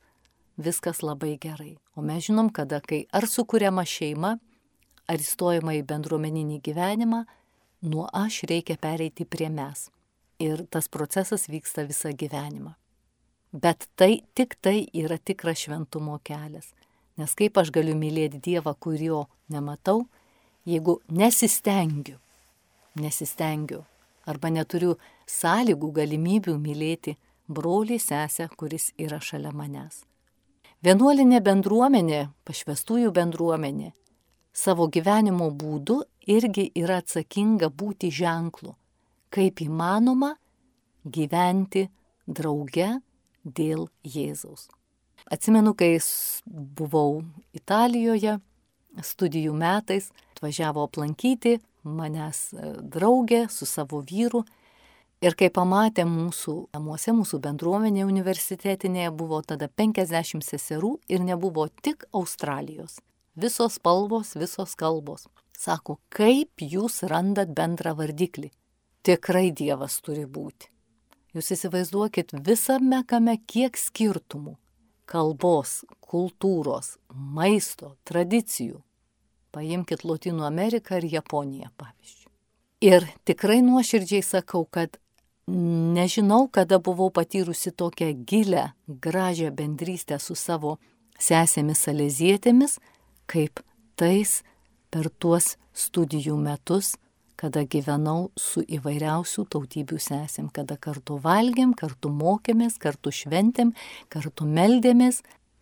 viskas 0.58 1.02
labai 1.06 1.38
gerai. 1.42 1.78
O 1.96 2.02
mes 2.02 2.26
žinom, 2.28 2.50
kada 2.54 2.82
kai 2.82 3.06
ar 3.14 3.28
sukūriama 3.30 3.86
šeima, 3.86 4.38
ar 5.08 5.24
įstojama 5.24 5.78
į 5.78 5.86
bendruomeninį 5.88 6.60
gyvenimą, 6.66 7.24
nuo 7.88 8.08
aš 8.14 8.44
reikia 8.50 8.78
pereiti 8.82 9.26
prie 9.26 9.50
mes. 9.50 9.88
Ir 10.40 10.66
tas 10.70 10.90
procesas 10.90 11.48
vyksta 11.50 11.88
visą 11.88 12.12
gyvenimą. 12.14 12.76
Bet 13.54 13.88
tai 13.96 14.22
tik 14.36 14.58
tai 14.62 14.88
yra 14.94 15.18
tikras 15.18 15.64
šventumo 15.64 16.20
kelias. 16.24 16.74
Nes 17.18 17.34
kaip 17.34 17.58
aš 17.58 17.72
galiu 17.74 17.96
mylėti 17.98 18.42
Dievą, 18.44 18.76
kurio 18.78 19.26
nematau, 19.50 20.04
jeigu 20.68 21.00
nesistengiu, 21.10 22.20
nesistengiu 23.00 23.86
arba 24.28 24.52
neturiu 24.52 24.98
sąlygų, 25.26 25.90
galimybių 26.02 26.58
mylėti 26.60 27.16
brolį, 27.48 27.98
sesę, 28.04 28.50
kuris 28.60 28.92
yra 29.00 29.22
šalia 29.24 29.54
manęs. 29.56 30.04
Vienuolinė 30.86 31.40
bendruomenė, 31.42 32.28
pašvestųjų 32.46 33.10
bendruomenė, 33.10 33.96
savo 34.54 34.86
gyvenimo 34.94 35.50
būdu 35.50 36.04
irgi 36.30 36.68
yra 36.78 37.00
atsakinga 37.02 37.72
būti 37.74 38.12
ženklu, 38.14 38.76
kaip 39.34 39.64
įmanoma 39.66 40.36
gyventi 41.02 41.88
drauge 42.28 42.92
dėl 43.42 43.88
Jėzaus. 44.06 44.68
Atsimenu, 45.26 45.74
kai 45.74 45.98
buvau 46.46 47.24
Italijoje 47.58 48.38
studijų 49.02 49.58
metais, 49.58 50.12
atvažiavo 50.36 50.86
aplankyti 50.86 51.58
manęs 51.82 52.52
e, 52.54 52.70
draugė 52.86 53.48
su 53.50 53.66
savo 53.66 54.04
vyru 54.06 54.44
Ir 55.18 55.34
kai 55.34 55.48
pamatė 55.50 56.04
mūsų 56.06 56.54
namuose, 56.78 57.10
mūsų 57.18 57.40
bendruomenė 57.42 58.04
universitetinėje, 58.06 59.10
buvo 59.18 59.40
tada 59.42 59.66
50 59.66 60.46
seserų 60.46 60.92
ir 61.10 61.24
nebuvo 61.26 61.66
tik 61.82 62.06
Australijos. 62.14 63.00
Visos 63.34 63.80
spalvos, 63.80 64.36
visos 64.38 64.76
kalbos. 64.78 65.26
Sako, 65.58 65.98
kaip 66.14 66.62
jūs 66.62 67.02
randat 67.10 67.50
bendrą 67.58 67.96
vardiklį? 67.98 68.52
Tikrai 69.02 69.50
Dievas 69.58 69.98
turi 70.06 70.28
būti. 70.30 70.70
Jūs 71.34 71.50
įsivaizduokit 71.56 72.36
visame 72.46 73.02
kame 73.10 73.40
kiek 73.42 73.74
skirtumų- 73.74 74.56
kalbos, 75.12 75.84
kultūros, 76.02 76.98
maisto, 77.10 77.96
tradicijų. 78.06 78.84
Paimkite 79.52 80.06
Lotynų 80.06 80.46
Ameriką 80.46 81.02
ir 81.02 81.10
Japoniją, 81.10 81.72
pavyzdžiui. 81.78 82.32
Ir 82.82 83.02
tikrai 83.26 83.62
nuoširdžiai 83.66 84.22
sakau, 84.22 84.66
kad 84.70 85.00
Nežinau, 85.48 86.50
kada 86.52 86.80
buvau 86.80 87.08
patyrusi 87.10 87.72
tokią 87.72 88.12
gilę, 88.28 88.72
gražią 88.88 89.52
bendrystę 89.56 90.20
su 90.20 90.36
savo 90.36 90.76
sesėmis 91.20 91.88
alezietėmis, 91.88 92.78
kaip 93.32 93.64
tais 93.96 94.42
per 94.92 95.08
tuos 95.10 95.56
studijų 95.72 96.36
metus, 96.36 96.98
kada 97.40 97.64
gyvenau 97.64 98.32
su 98.36 98.64
įvairiausių 98.66 99.46
tautybių 99.54 100.00
sesėm, 100.02 100.50
kada 100.52 100.76
kartu 100.76 101.20
valgėm, 101.24 101.72
kartu 101.78 102.10
mokėmės, 102.12 102.76
kartu 102.82 103.14
šventėm, 103.14 103.72
kartu 104.10 104.48
meldėmės, 104.50 105.22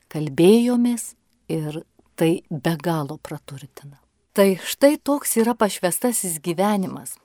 kalbėjomės 0.09 1.11
ir 1.51 1.83
tai 2.15 2.39
be 2.49 2.73
galo 2.81 3.19
praturtina. 3.21 3.99
Tai 4.33 4.55
štai 4.63 4.95
toks 4.97 5.37
yra 5.39 5.53
pašvestasis 5.55 6.39
gyvenimas. 6.43 7.19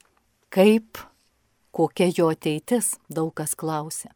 Kaip 0.50 0.98
kokia 1.70 2.10
jo 2.16 2.30
ateitis, 2.32 2.96
daug 3.08 3.32
kas 3.34 3.54
klausia. 3.54 4.12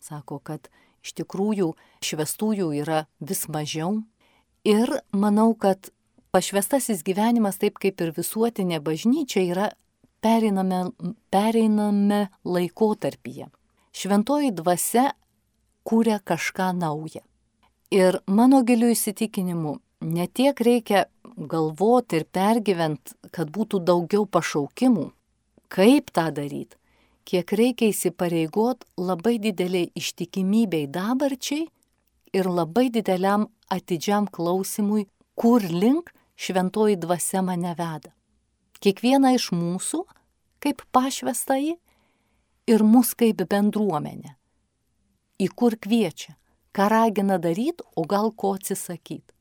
Sako, 0.00 0.38
kad 0.38 0.68
iš 1.04 1.14
tikrųjų 1.20 1.72
švestųjų 2.04 2.72
yra 2.82 3.04
vis 3.20 3.46
mažiau 3.48 4.02
ir 4.64 4.92
manau, 5.12 5.52
kad 5.54 5.90
pašvestasis 6.32 7.02
gyvenimas, 7.06 7.58
taip 7.60 7.78
kaip 7.82 8.00
ir 8.00 8.12
visuotinė 8.16 8.80
bažnyčia, 8.84 9.42
yra 9.44 9.70
pereiname, 10.22 10.90
pereiname 11.32 12.26
laikotarpyje. 12.44 13.48
Šventoji 13.96 14.52
dvasia 14.54 15.10
kūrė 15.88 16.20
kažką 16.24 16.70
naują. 16.78 17.24
Ir 17.90 18.20
mano 18.30 18.60
giliu 18.62 18.92
įsitikinimu, 18.94 19.80
ne 20.06 20.26
tiek 20.28 20.60
reikia 20.62 21.08
galvoti 21.36 22.20
ir 22.20 22.26
pergyvent, 22.30 23.16
kad 23.34 23.50
būtų 23.50 23.80
daugiau 23.82 24.28
pašaukimų, 24.30 25.08
kaip 25.70 26.10
tą 26.14 26.28
daryti, 26.34 26.76
kiek 27.24 27.52
reikia 27.54 27.90
įsipareigot 27.92 28.84
labai 28.98 29.38
dideliai 29.42 29.90
ištikimybei 29.98 30.88
dabarčiai 30.90 31.68
ir 32.34 32.48
labai 32.50 32.88
dideliam 32.90 33.46
atidžiam 33.70 34.26
klausimui, 34.26 35.06
kur 35.38 35.62
link 35.62 36.10
šventoji 36.36 36.98
dvasia 37.00 37.42
mane 37.46 37.74
veda. 37.78 38.10
Kiekviena 38.80 39.34
iš 39.36 39.50
mūsų, 39.54 40.02
kaip 40.60 40.82
pašvestai, 40.92 41.76
ir 42.70 42.84
mus 42.84 43.14
kaip 43.18 43.42
bendruomenė. 43.50 44.34
Į 45.40 45.46
kur 45.56 45.76
kviečia, 45.80 46.34
ką 46.76 46.88
ragina 46.92 47.38
daryti, 47.38 47.84
o 47.96 48.04
gal 48.08 48.32
ko 48.32 48.54
atsisakyti. 48.58 49.34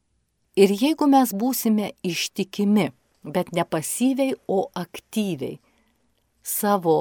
Ir 0.59 0.73
jeigu 0.75 1.07
mes 1.07 1.31
būsime 1.35 1.93
ištikimi, 2.03 2.89
bet 3.23 3.51
ne 3.55 3.63
pasyviai, 3.63 4.35
o 4.47 4.67
aktyviai 4.75 5.59
savo 6.49 6.97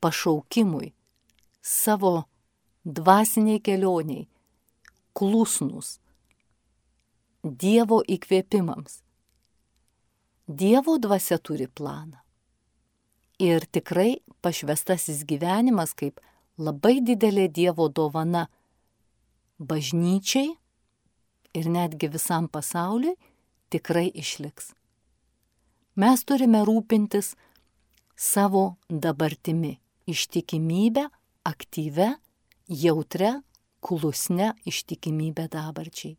pašaukimui, 0.00 0.92
savo 1.62 2.14
dvasiniai 2.84 3.60
kelioniai, 3.64 4.28
klusnus 5.16 5.98
Dievo 7.44 7.98
įkvėpimams. 8.08 9.02
Dievo 10.48 10.94
dvasia 10.96 11.36
turi 11.36 11.66
planą. 11.68 12.22
Ir 13.36 13.66
tikrai 13.68 14.22
pašvestasis 14.40 15.26
gyvenimas 15.28 15.92
kaip 15.92 16.22
labai 16.56 17.02
didelė 17.04 17.50
Dievo 17.52 17.90
dovana 17.92 18.46
bažnyčiai 19.60 20.54
ir 21.60 21.68
netgi 21.68 22.08
visam 22.16 22.48
pasauliui 22.48 23.12
tikrai 23.68 24.08
išliks. 24.08 24.72
Mes 26.00 26.24
turime 26.24 26.64
rūpintis 26.64 27.34
savo 28.16 28.76
dabartimi, 28.88 29.78
ištikimybę, 30.06 31.08
aktyvę, 31.44 32.14
jautrę, 32.68 33.40
klusnę 33.80 34.52
ištikimybę 34.66 35.48
dabarčiai. 35.48 36.16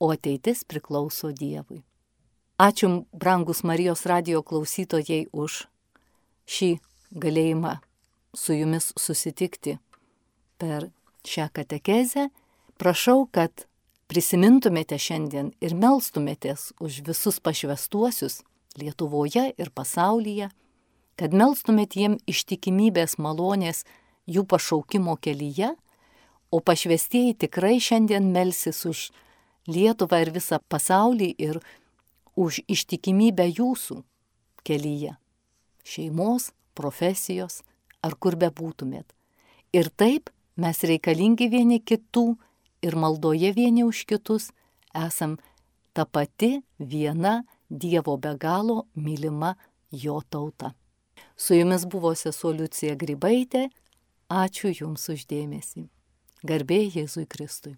O 0.00 0.10
ateitis 0.10 0.64
priklauso 0.64 1.32
Dievui. 1.32 1.84
Ačiū, 2.58 3.06
brangus 3.12 3.62
Marijos 3.62 4.06
radio 4.06 4.42
klausytojai, 4.42 5.26
už 5.32 5.66
šį 6.46 6.70
galėjimą 7.14 7.78
su 8.34 8.56
jumis 8.56 8.92
susitikti 8.98 9.78
per 10.58 10.90
šią 11.26 11.48
katekezę. 11.54 12.28
Prašau, 12.78 13.28
kad 13.30 13.66
prisimintumėte 14.10 14.98
šiandien 14.98 15.52
ir 15.62 15.74
melstumėtės 15.78 16.72
už 16.82 17.02
visus 17.06 17.38
pašvestuosius 17.40 18.42
Lietuvoje 18.80 19.52
ir 19.60 19.68
pasaulyje, 19.70 20.48
kad 21.22 21.36
melstumėt 21.38 21.94
jiem 21.94 22.16
ištikimybės 22.26 23.12
malonės 23.22 23.84
jų 24.26 24.42
pašaukimo 24.50 25.12
kelyje, 25.22 25.68
o 26.50 26.58
pašvestieji 26.58 27.36
tikrai 27.44 27.76
šiandien 27.78 28.26
melsis 28.34 28.82
už 28.90 29.10
Lietuvą 29.70 30.18
ir 30.24 30.32
visą 30.34 30.58
pasaulį 30.66 31.28
ir 31.38 31.60
už 32.34 32.58
ištikimybę 32.66 33.46
jūsų 33.54 34.00
kelyje- 34.66 35.14
šeimos, 35.92 36.50
profesijos 36.74 37.62
ar 38.02 38.18
kur 38.18 38.34
bebūtumėt. 38.34 39.06
Ir 39.72 39.94
taip 39.94 40.28
mes 40.56 40.82
reikalingi 40.82 41.46
vieni 41.48 41.78
kitų 41.78 42.36
ir 42.82 42.98
maldoje 42.98 43.54
vieni 43.54 43.84
už 43.86 44.06
kitus 44.10 44.50
esam 44.92 45.38
ta 45.94 46.04
pati 46.04 46.64
viena 46.80 47.44
Dievo 47.70 48.18
be 48.18 48.36
galo 48.36 48.86
mylima 48.96 49.54
jo 49.92 50.20
tauta. 50.28 50.74
Su 51.42 51.54
jumis 51.54 51.82
buvo 51.90 52.12
sesuo 52.14 52.52
Liucija 52.54 52.94
Grybaitė. 52.94 53.64
Ačiū 54.30 54.68
Jums 54.70 55.08
uždėmesį. 55.10 55.88
Garbė 56.46 56.78
Jėzui 56.94 57.24
Kristui. 57.26 57.72